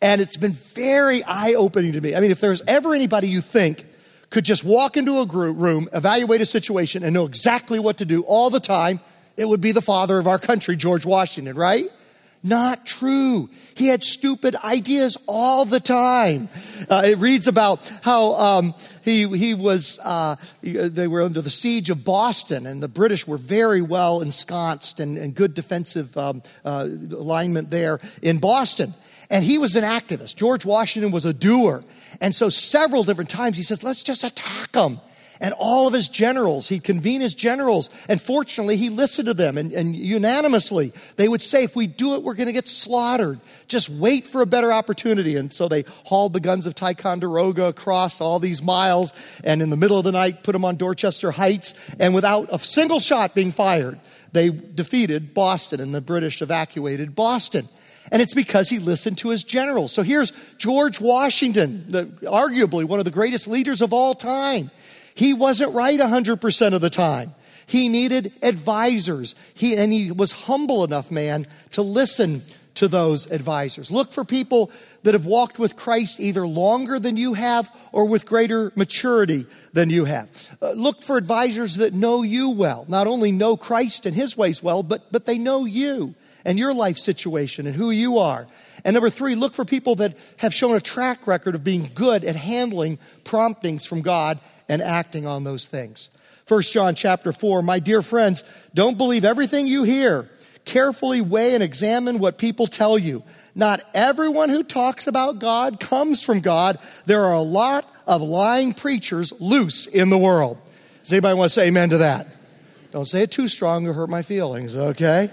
And 0.00 0.20
it's 0.20 0.36
been 0.36 0.52
very 0.52 1.22
eye 1.24 1.54
opening 1.54 1.92
to 1.92 2.00
me. 2.00 2.14
I 2.14 2.20
mean, 2.20 2.30
if 2.30 2.40
there's 2.40 2.60
ever 2.66 2.94
anybody 2.94 3.28
you 3.28 3.40
think 3.40 3.86
could 4.34 4.44
just 4.44 4.64
walk 4.64 4.96
into 4.96 5.20
a 5.20 5.26
group 5.26 5.56
room, 5.56 5.88
evaluate 5.92 6.40
a 6.40 6.46
situation, 6.46 7.04
and 7.04 7.14
know 7.14 7.24
exactly 7.24 7.78
what 7.78 7.98
to 7.98 8.04
do 8.04 8.22
all 8.22 8.50
the 8.50 8.58
time, 8.58 8.98
it 9.36 9.46
would 9.46 9.60
be 9.60 9.70
the 9.70 9.80
father 9.80 10.18
of 10.18 10.26
our 10.26 10.40
country, 10.40 10.74
George 10.74 11.06
Washington, 11.06 11.56
right? 11.56 11.84
Not 12.42 12.84
true. 12.84 13.48
He 13.74 13.86
had 13.86 14.02
stupid 14.02 14.56
ideas 14.56 15.16
all 15.28 15.64
the 15.64 15.78
time. 15.78 16.48
Uh, 16.90 17.02
it 17.06 17.18
reads 17.18 17.46
about 17.46 17.88
how 18.02 18.34
um, 18.34 18.74
he, 19.02 19.26
he 19.38 19.54
was, 19.54 20.00
uh, 20.02 20.34
they 20.62 21.06
were 21.06 21.22
under 21.22 21.40
the 21.40 21.48
siege 21.48 21.88
of 21.88 22.04
Boston, 22.04 22.66
and 22.66 22.82
the 22.82 22.88
British 22.88 23.28
were 23.28 23.38
very 23.38 23.82
well 23.82 24.20
ensconced 24.20 24.98
and, 24.98 25.16
and 25.16 25.36
good 25.36 25.54
defensive 25.54 26.14
um, 26.18 26.42
uh, 26.64 26.88
alignment 27.12 27.70
there 27.70 28.00
in 28.20 28.38
Boston. 28.38 28.94
And 29.30 29.44
he 29.44 29.58
was 29.58 29.76
an 29.76 29.84
activist. 29.84 30.34
George 30.34 30.66
Washington 30.66 31.12
was 31.12 31.24
a 31.24 31.32
doer. 31.32 31.84
And 32.20 32.34
so, 32.34 32.48
several 32.48 33.04
different 33.04 33.30
times, 33.30 33.56
he 33.56 33.62
says, 33.62 33.82
let's 33.82 34.02
just 34.02 34.24
attack 34.24 34.72
them. 34.72 35.00
And 35.40 35.52
all 35.58 35.88
of 35.88 35.92
his 35.92 36.08
generals, 36.08 36.68
he'd 36.68 36.84
convene 36.84 37.20
his 37.20 37.34
generals, 37.34 37.90
and 38.08 38.22
fortunately, 38.22 38.76
he 38.76 38.88
listened 38.88 39.26
to 39.26 39.34
them, 39.34 39.58
and, 39.58 39.72
and 39.72 39.94
unanimously, 39.94 40.92
they 41.16 41.26
would 41.26 41.42
say, 41.42 41.64
if 41.64 41.74
we 41.74 41.88
do 41.88 42.14
it, 42.14 42.22
we're 42.22 42.34
going 42.34 42.46
to 42.46 42.52
get 42.52 42.68
slaughtered. 42.68 43.40
Just 43.66 43.90
wait 43.90 44.28
for 44.28 44.42
a 44.42 44.46
better 44.46 44.72
opportunity. 44.72 45.36
And 45.36 45.52
so 45.52 45.66
they 45.66 45.84
hauled 46.04 46.34
the 46.34 46.40
guns 46.40 46.66
of 46.66 46.76
Ticonderoga 46.76 47.66
across 47.66 48.20
all 48.20 48.38
these 48.38 48.62
miles, 48.62 49.12
and 49.42 49.60
in 49.60 49.70
the 49.70 49.76
middle 49.76 49.98
of 49.98 50.04
the 50.04 50.12
night, 50.12 50.44
put 50.44 50.52
them 50.52 50.64
on 50.64 50.76
Dorchester 50.76 51.32
Heights, 51.32 51.74
and 51.98 52.14
without 52.14 52.48
a 52.52 52.58
single 52.60 53.00
shot 53.00 53.34
being 53.34 53.50
fired, 53.50 53.98
they 54.30 54.50
defeated 54.50 55.34
Boston, 55.34 55.80
and 55.80 55.92
the 55.94 56.00
British 56.00 56.42
evacuated 56.42 57.14
Boston. 57.14 57.68
And 58.12 58.20
it's 58.20 58.34
because 58.34 58.68
he 58.68 58.78
listened 58.78 59.18
to 59.18 59.30
his 59.30 59.44
generals. 59.44 59.92
So 59.92 60.02
here's 60.02 60.32
George 60.58 61.00
Washington, 61.00 61.84
the, 61.88 62.04
arguably 62.22 62.84
one 62.84 62.98
of 62.98 63.04
the 63.04 63.10
greatest 63.10 63.48
leaders 63.48 63.80
of 63.80 63.92
all 63.92 64.14
time. 64.14 64.70
He 65.14 65.32
wasn't 65.32 65.72
right 65.72 65.98
100% 65.98 66.74
of 66.74 66.80
the 66.80 66.90
time. 66.90 67.34
He 67.66 67.88
needed 67.88 68.32
advisors. 68.42 69.34
He, 69.54 69.76
and 69.76 69.92
he 69.92 70.10
was 70.10 70.32
humble 70.32 70.84
enough, 70.84 71.10
man, 71.10 71.46
to 71.70 71.82
listen 71.82 72.42
to 72.74 72.88
those 72.88 73.30
advisors. 73.30 73.90
Look 73.90 74.12
for 74.12 74.24
people 74.24 74.70
that 75.04 75.14
have 75.14 75.26
walked 75.26 75.58
with 75.58 75.76
Christ 75.76 76.18
either 76.18 76.46
longer 76.46 76.98
than 76.98 77.16
you 77.16 77.34
have 77.34 77.70
or 77.92 78.06
with 78.06 78.26
greater 78.26 78.72
maturity 78.74 79.46
than 79.72 79.90
you 79.90 80.04
have. 80.04 80.28
Uh, 80.60 80.72
look 80.72 81.02
for 81.02 81.16
advisors 81.16 81.76
that 81.76 81.94
know 81.94 82.22
you 82.22 82.50
well, 82.50 82.84
not 82.88 83.06
only 83.06 83.32
know 83.32 83.56
Christ 83.56 84.06
and 84.06 84.14
his 84.14 84.36
ways 84.36 84.62
well, 84.62 84.82
but, 84.82 85.10
but 85.12 85.24
they 85.24 85.38
know 85.38 85.64
you 85.64 86.14
and 86.44 86.58
your 86.58 86.74
life 86.74 86.98
situation 86.98 87.66
and 87.66 87.74
who 87.74 87.90
you 87.90 88.18
are. 88.18 88.46
And 88.84 88.94
number 88.94 89.10
three, 89.10 89.34
look 89.34 89.54
for 89.54 89.64
people 89.64 89.94
that 89.96 90.16
have 90.38 90.52
shown 90.52 90.76
a 90.76 90.80
track 90.80 91.26
record 91.26 91.54
of 91.54 91.64
being 91.64 91.90
good 91.94 92.24
at 92.24 92.36
handling 92.36 92.98
promptings 93.24 93.86
from 93.86 94.02
God 94.02 94.38
and 94.68 94.82
acting 94.82 95.26
on 95.26 95.44
those 95.44 95.66
things. 95.66 96.10
1 96.46 96.62
John 96.62 96.94
chapter 96.94 97.32
4, 97.32 97.62
my 97.62 97.78
dear 97.78 98.02
friends, 98.02 98.44
don't 98.74 98.98
believe 98.98 99.24
everything 99.24 99.66
you 99.66 99.84
hear. 99.84 100.28
Carefully 100.66 101.20
weigh 101.20 101.54
and 101.54 101.62
examine 101.62 102.18
what 102.18 102.38
people 102.38 102.66
tell 102.66 102.98
you. 102.98 103.22
Not 103.54 103.82
everyone 103.94 104.48
who 104.48 104.62
talks 104.62 105.06
about 105.06 105.38
God 105.38 105.78
comes 105.78 106.22
from 106.22 106.40
God. 106.40 106.78
There 107.06 107.24
are 107.24 107.34
a 107.34 107.40
lot 107.40 107.90
of 108.06 108.22
lying 108.22 108.74
preachers 108.74 109.32
loose 109.40 109.86
in 109.86 110.10
the 110.10 110.18
world. 110.18 110.58
Does 111.02 111.12
anybody 111.12 111.34
want 111.36 111.50
to 111.50 111.54
say 111.54 111.68
amen 111.68 111.90
to 111.90 111.98
that? 111.98 112.26
Don't 112.92 113.06
say 113.06 113.22
it 113.22 113.30
too 113.30 113.48
strong 113.48 113.86
or 113.86 113.92
hurt 113.92 114.08
my 114.08 114.22
feelings, 114.22 114.76
okay? 114.76 115.30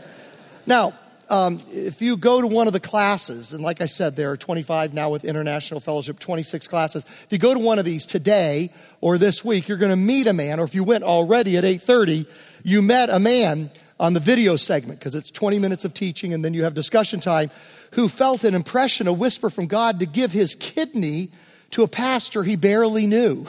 Now, 0.66 0.94
um, 1.32 1.62
if 1.72 2.02
you 2.02 2.18
go 2.18 2.42
to 2.42 2.48
one 2.48 2.68
of 2.68 2.74
the 2.74 2.80
classes, 2.82 3.54
and 3.54 3.64
like 3.64 3.80
I 3.80 3.86
said, 3.86 4.18
there 4.18 4.32
are 4.32 4.38
25 4.38 4.94
now 4.94 5.10
with 5.10 5.24
International 5.24 5.80
Fellowship, 5.80 6.20
26 6.20 6.68
classes. 6.68 7.06
If 7.24 7.28
you 7.30 7.38
go 7.38 7.54
to 7.54 7.60
one 7.60 7.80
of 7.80 7.86
these 7.86 8.06
today 8.06 8.74
or 9.00 9.18
this 9.18 9.44
week, 9.44 9.70
you're 9.70 9.78
going 9.78 9.92
to 9.92 9.96
meet 9.96 10.28
a 10.28 10.34
man, 10.34 10.60
or 10.60 10.66
if 10.66 10.76
you 10.76 10.84
went 10.84 11.06
already 11.06 11.56
at 11.56 11.64
8:30, 11.64 12.28
you 12.64 12.82
met 12.82 13.10
a 13.10 13.18
man 13.18 13.72
on 13.98 14.14
the 14.14 14.20
video 14.20 14.58
segment 14.58 15.00
because 15.00 15.16
it's 15.16 15.32
20 15.32 15.58
minutes 15.58 15.86
of 15.86 15.94
teaching 15.94 16.34
and 16.34 16.44
then 16.44 16.54
you 16.54 16.66
have 16.66 16.74
discussion 16.74 17.22
time, 17.22 17.50
who 17.92 18.10
felt 18.10 18.44
an 18.44 18.54
impression, 18.54 19.08
a 19.08 19.14
whisper 19.14 19.50
from 19.50 19.68
God 19.68 20.00
to 20.00 20.06
give 20.06 20.34
his 20.34 20.54
kidney 20.54 21.30
to 21.70 21.84
a 21.84 21.88
pastor 21.88 22.44
he 22.44 22.58
barely 22.58 23.08
knew. 23.08 23.46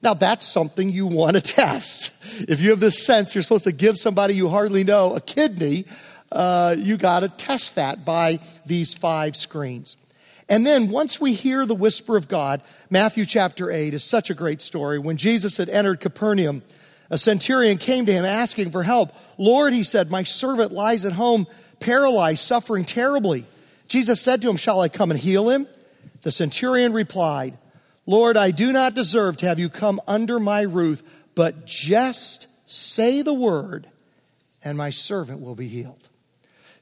Now, 0.00 0.14
that's 0.14 0.46
something 0.46 0.90
you 0.90 1.08
want 1.08 1.34
to 1.34 1.40
test. 1.54 2.12
If 2.48 2.60
you 2.60 2.70
have 2.70 2.78
this 2.78 3.04
sense 3.04 3.34
you're 3.34 3.42
supposed 3.42 3.64
to 3.64 3.72
give 3.72 3.96
somebody 3.96 4.34
you 4.34 4.48
hardly 4.48 4.84
know 4.84 5.16
a 5.16 5.20
kidney, 5.20 5.86
uh, 6.30 6.74
you 6.78 6.96
got 6.96 7.20
to 7.20 7.28
test 7.28 7.74
that 7.76 8.04
by 8.04 8.40
these 8.66 8.94
five 8.94 9.36
screens. 9.36 9.96
And 10.48 10.66
then 10.66 10.90
once 10.90 11.20
we 11.20 11.34
hear 11.34 11.66
the 11.66 11.74
whisper 11.74 12.16
of 12.16 12.28
God, 12.28 12.62
Matthew 12.88 13.26
chapter 13.26 13.70
8 13.70 13.92
is 13.92 14.02
such 14.02 14.30
a 14.30 14.34
great 14.34 14.62
story. 14.62 14.98
When 14.98 15.18
Jesus 15.18 15.58
had 15.58 15.68
entered 15.68 16.00
Capernaum, 16.00 16.62
a 17.10 17.18
centurion 17.18 17.76
came 17.78 18.06
to 18.06 18.12
him 18.12 18.24
asking 18.24 18.70
for 18.70 18.82
help. 18.82 19.12
Lord, 19.36 19.72
he 19.72 19.82
said, 19.82 20.10
my 20.10 20.22
servant 20.22 20.72
lies 20.72 21.04
at 21.04 21.12
home, 21.12 21.46
paralyzed, 21.80 22.40
suffering 22.40 22.84
terribly. 22.84 23.44
Jesus 23.88 24.20
said 24.20 24.42
to 24.42 24.50
him, 24.50 24.56
Shall 24.56 24.80
I 24.80 24.88
come 24.88 25.10
and 25.10 25.20
heal 25.20 25.48
him? 25.48 25.66
The 26.22 26.30
centurion 26.30 26.92
replied, 26.92 27.56
Lord, 28.06 28.36
I 28.36 28.50
do 28.50 28.72
not 28.72 28.94
deserve 28.94 29.36
to 29.38 29.46
have 29.46 29.58
you 29.58 29.68
come 29.68 30.00
under 30.06 30.40
my 30.40 30.62
roof, 30.62 31.02
but 31.34 31.66
just 31.66 32.46
say 32.66 33.22
the 33.22 33.34
word, 33.34 33.88
and 34.64 34.76
my 34.78 34.90
servant 34.90 35.40
will 35.40 35.54
be 35.54 35.68
healed. 35.68 36.08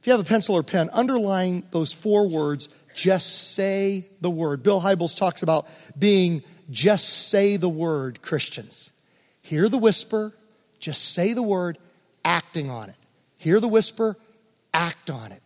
If 0.06 0.10
you 0.10 0.16
have 0.18 0.24
a 0.24 0.28
pencil 0.28 0.54
or 0.54 0.62
pen, 0.62 0.88
underline 0.92 1.64
those 1.72 1.92
four 1.92 2.28
words, 2.28 2.68
just 2.94 3.54
say 3.54 4.06
the 4.20 4.30
word. 4.30 4.62
Bill 4.62 4.80
Hybels 4.80 5.16
talks 5.16 5.42
about 5.42 5.66
being 5.98 6.44
just 6.70 7.08
say 7.28 7.56
the 7.56 7.68
word 7.68 8.22
Christians. 8.22 8.92
Hear 9.42 9.68
the 9.68 9.78
whisper, 9.78 10.32
just 10.78 11.12
say 11.12 11.32
the 11.32 11.42
word, 11.42 11.76
acting 12.24 12.70
on 12.70 12.88
it. 12.88 12.94
Hear 13.38 13.58
the 13.58 13.66
whisper, 13.66 14.16
act 14.72 15.10
on 15.10 15.32
it. 15.32 15.42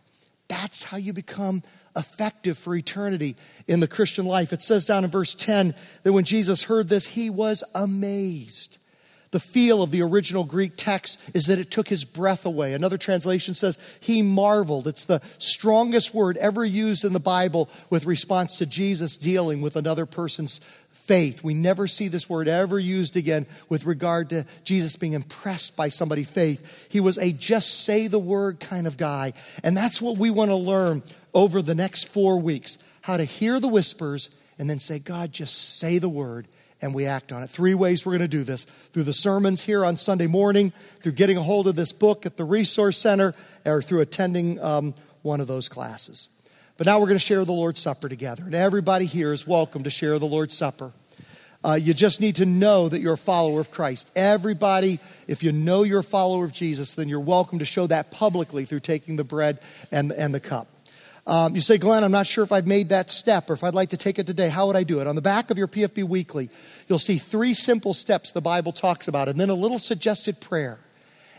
That's 0.47 0.83
how 0.83 0.97
you 0.97 1.11
become 1.11 1.63
effective 1.95 2.55
for 2.55 2.75
eternity 2.75 3.37
in 3.65 3.79
the 3.79 3.87
Christian 3.87 4.27
life. 4.27 4.53
It 4.53 4.61
says 4.61 4.85
down 4.85 5.03
in 5.03 5.09
verse 5.09 5.33
10 5.33 5.73
that 6.03 6.13
when 6.13 6.23
Jesus 6.23 6.65
heard 6.65 6.87
this, 6.87 7.07
he 7.07 7.31
was 7.31 7.63
amazed. 7.73 8.77
The 9.31 9.39
feel 9.39 9.81
of 9.81 9.91
the 9.91 10.01
original 10.01 10.43
Greek 10.43 10.73
text 10.75 11.17
is 11.33 11.45
that 11.45 11.57
it 11.57 11.71
took 11.71 11.87
his 11.87 12.03
breath 12.03 12.45
away. 12.45 12.73
Another 12.73 12.97
translation 12.97 13.53
says 13.53 13.77
he 14.01 14.21
marveled. 14.21 14.87
It's 14.87 15.05
the 15.05 15.21
strongest 15.37 16.13
word 16.13 16.35
ever 16.37 16.65
used 16.65 17.05
in 17.05 17.13
the 17.13 17.19
Bible 17.19 17.69
with 17.89 18.05
response 18.05 18.57
to 18.57 18.65
Jesus 18.65 19.15
dealing 19.15 19.61
with 19.61 19.77
another 19.77 20.05
person's 20.05 20.59
faith. 20.91 21.43
We 21.43 21.53
never 21.53 21.87
see 21.87 22.09
this 22.09 22.29
word 22.29 22.49
ever 22.49 22.77
used 22.77 23.15
again 23.15 23.45
with 23.69 23.85
regard 23.85 24.29
to 24.31 24.45
Jesus 24.65 24.97
being 24.97 25.13
impressed 25.13 25.77
by 25.77 25.87
somebody's 25.87 26.29
faith. 26.29 26.87
He 26.89 26.99
was 26.99 27.17
a 27.17 27.31
just 27.31 27.85
say 27.85 28.07
the 28.07 28.19
word 28.19 28.59
kind 28.59 28.85
of 28.85 28.97
guy. 28.97 29.31
And 29.63 29.75
that's 29.75 30.01
what 30.01 30.17
we 30.17 30.29
want 30.29 30.51
to 30.51 30.55
learn 30.55 31.03
over 31.33 31.61
the 31.61 31.75
next 31.75 32.09
four 32.09 32.37
weeks 32.39 32.77
how 33.01 33.15
to 33.15 33.23
hear 33.23 33.61
the 33.61 33.69
whispers 33.69 34.29
and 34.59 34.69
then 34.69 34.77
say, 34.77 34.99
God, 34.99 35.31
just 35.31 35.79
say 35.79 35.97
the 35.97 36.09
word 36.09 36.47
and 36.81 36.93
we 36.93 37.05
act 37.05 37.31
on 37.31 37.43
it. 37.43 37.49
Three 37.49 37.73
ways 37.73 38.05
we're 38.05 38.13
going 38.13 38.21
to 38.21 38.27
do 38.27 38.43
this 38.43 38.65
through 38.91 39.03
the 39.03 39.13
sermons 39.13 39.63
here 39.63 39.85
on 39.85 39.97
Sunday 39.97 40.27
morning, 40.27 40.73
through 41.01 41.13
getting 41.13 41.37
a 41.37 41.43
hold 41.43 41.67
of 41.67 41.75
this 41.75 41.91
book 41.91 42.25
at 42.25 42.37
the 42.37 42.45
Resource 42.45 42.97
Center, 42.97 43.33
or 43.65 43.81
through 43.81 44.01
attending 44.01 44.59
um, 44.59 44.93
one 45.21 45.39
of 45.39 45.47
those 45.47 45.69
classes. 45.69 46.27
But 46.77 46.87
now 46.87 46.99
we're 46.99 47.07
going 47.07 47.19
to 47.19 47.25
share 47.25 47.45
the 47.45 47.51
Lord's 47.51 47.79
Supper 47.79 48.09
together. 48.09 48.43
And 48.43 48.55
everybody 48.55 49.05
here 49.05 49.31
is 49.31 49.45
welcome 49.45 49.83
to 49.83 49.89
share 49.89 50.17
the 50.17 50.25
Lord's 50.25 50.57
Supper. 50.57 50.91
Uh, 51.63 51.73
you 51.73 51.93
just 51.93 52.19
need 52.19 52.37
to 52.37 52.45
know 52.45 52.89
that 52.89 53.01
you're 53.01 53.13
a 53.13 53.17
follower 53.17 53.59
of 53.59 53.69
Christ. 53.69 54.09
Everybody, 54.15 54.99
if 55.27 55.43
you 55.43 55.51
know 55.51 55.83
you're 55.83 55.99
a 55.99 56.03
follower 56.03 56.43
of 56.43 56.51
Jesus, 56.51 56.95
then 56.95 57.07
you're 57.07 57.19
welcome 57.19 57.59
to 57.59 57.65
show 57.65 57.85
that 57.85 58.09
publicly 58.09 58.65
through 58.65 58.79
taking 58.79 59.15
the 59.15 59.23
bread 59.23 59.59
and, 59.91 60.11
and 60.11 60.33
the 60.33 60.39
cup. 60.39 60.67
Um, 61.27 61.53
you 61.55 61.61
say, 61.61 61.77
Glenn, 61.77 62.03
I'm 62.03 62.11
not 62.11 62.25
sure 62.25 62.43
if 62.43 62.51
I've 62.51 62.65
made 62.65 62.89
that 62.89 63.11
step 63.11 63.49
or 63.49 63.53
if 63.53 63.63
I'd 63.63 63.75
like 63.75 63.89
to 63.89 63.97
take 63.97 64.17
it 64.17 64.25
today. 64.25 64.49
How 64.49 64.67
would 64.67 64.75
I 64.75 64.83
do 64.83 65.01
it? 65.01 65.07
On 65.07 65.15
the 65.15 65.21
back 65.21 65.51
of 65.51 65.57
your 65.57 65.67
PFB 65.67 66.03
Weekly, 66.03 66.49
you'll 66.87 66.99
see 66.99 67.17
three 67.17 67.53
simple 67.53 67.93
steps 67.93 68.31
the 68.31 68.41
Bible 68.41 68.71
talks 68.71 69.07
about, 69.07 69.29
and 69.29 69.39
then 69.39 69.49
a 69.49 69.55
little 69.55 69.79
suggested 69.79 70.39
prayer. 70.39 70.79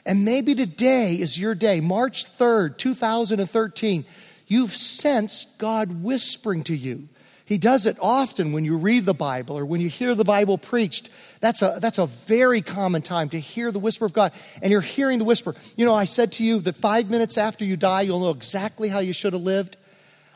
And 0.07 0.25
maybe 0.25 0.55
today 0.55 1.15
is 1.15 1.39
your 1.39 1.55
day, 1.55 1.81
March 1.81 2.37
3rd, 2.39 2.79
2013. 2.79 4.05
You've 4.47 4.77
sensed 4.77 5.59
God 5.59 6.03
whispering 6.03 6.65
to 6.65 6.77
you. 6.77 7.09
He 7.53 7.59
does 7.59 7.85
it 7.85 7.99
often 8.01 8.53
when 8.53 8.65
you 8.65 8.79
read 8.79 9.05
the 9.05 9.13
Bible 9.13 9.59
or 9.59 9.67
when 9.67 9.83
you 9.83 9.91
hear 9.91 10.15
the 10.15 10.25
Bible 10.25 10.57
preached. 10.57 11.11
That's 11.41 11.61
a, 11.61 11.77
that's 11.83 11.99
a 11.99 12.07
very 12.07 12.63
common 12.63 13.03
time 13.03 13.29
to 13.29 13.39
hear 13.39 13.71
the 13.71 13.79
whisper 13.79 14.07
of 14.07 14.15
God. 14.15 14.33
And 14.63 14.73
you're 14.73 14.81
hearing 14.81 15.19
the 15.19 15.27
whisper. 15.27 15.55
You 15.77 15.85
know, 15.85 15.93
I 15.93 16.07
said 16.07 16.33
to 16.33 16.45
you 16.45 16.61
that 16.61 16.79
five 16.79 17.11
minutes 17.11 17.37
after 17.37 17.63
you 17.63 17.77
die, 17.77 18.01
you'll 18.01 18.21
know 18.21 18.31
exactly 18.31 18.89
how 18.89 19.01
you 19.01 19.13
should 19.13 19.35
have 19.35 19.43
lived. 19.43 19.77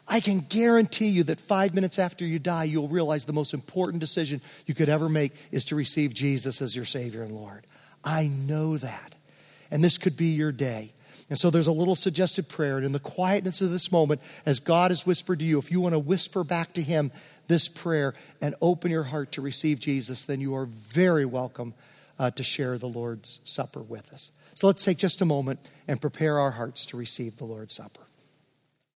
I 0.07 0.21
can 0.21 0.41
guarantee 0.41 1.07
you 1.07 1.23
that 1.23 1.41
five 1.41 1.73
minutes 1.73 1.99
after 1.99 2.27
you 2.27 2.39
die, 2.39 2.65
you'll 2.65 2.87
realize 2.87 3.25
the 3.25 3.33
most 3.33 3.55
important 3.55 4.01
decision 4.01 4.43
you 4.67 4.75
could 4.75 4.91
ever 4.91 5.09
make 5.09 5.33
is 5.51 5.65
to 5.65 5.75
receive 5.75 6.13
Jesus 6.13 6.61
as 6.61 6.77
your 6.77 6.85
Savior 6.85 7.23
and 7.23 7.33
Lord. 7.33 7.67
I 8.05 8.27
know 8.27 8.77
that. 8.77 9.15
And 9.71 9.83
this 9.83 9.97
could 9.97 10.19
be 10.19 10.35
your 10.35 10.53
day. 10.53 10.93
And 11.29 11.39
so 11.39 11.51
there's 11.51 11.67
a 11.67 11.73
little 11.73 11.97
suggested 11.97 12.49
prayer. 12.49 12.77
And 12.77 12.87
in 12.87 12.93
the 12.93 13.01
quietness 13.01 13.61
of 13.61 13.71
this 13.71 13.91
moment, 13.91 14.21
as 14.45 14.61
God 14.61 14.91
has 14.91 15.07
whispered 15.07 15.41
to 15.41 15.45
you, 15.45 15.59
if 15.59 15.71
you 15.71 15.81
want 15.81 15.95
to 15.95 15.99
whisper 15.99 16.45
back 16.45 16.73
to 16.75 16.83
Him 16.83 17.11
this 17.49 17.69
prayer 17.69 18.15
and 18.41 18.55
open 18.61 18.91
your 18.91 19.05
heart 19.05 19.33
to 19.33 19.43
receive 19.43 19.81
Jesus, 19.81 20.25
then 20.25 20.41
you 20.41 20.55
are 20.55 20.67
very 20.67 21.25
welcome 21.25 21.75
uh, 22.19 22.31
to 22.31 22.45
share 22.45 22.79
the 22.79 22.87
Lord's 22.87 23.41
Supper 23.45 23.83
with 23.83 24.13
us. 24.13 24.31
So 24.55 24.69
let's 24.69 24.85
take 24.85 24.99
just 24.99 25.21
a 25.21 25.27
moment 25.27 25.61
and 25.87 26.01
prepare 26.01 26.39
our 26.39 26.53
hearts 26.53 26.87
to 26.87 26.97
receive 26.97 27.37
the 27.37 27.45
Lord's 27.45 27.75
Supper. 27.75 28.06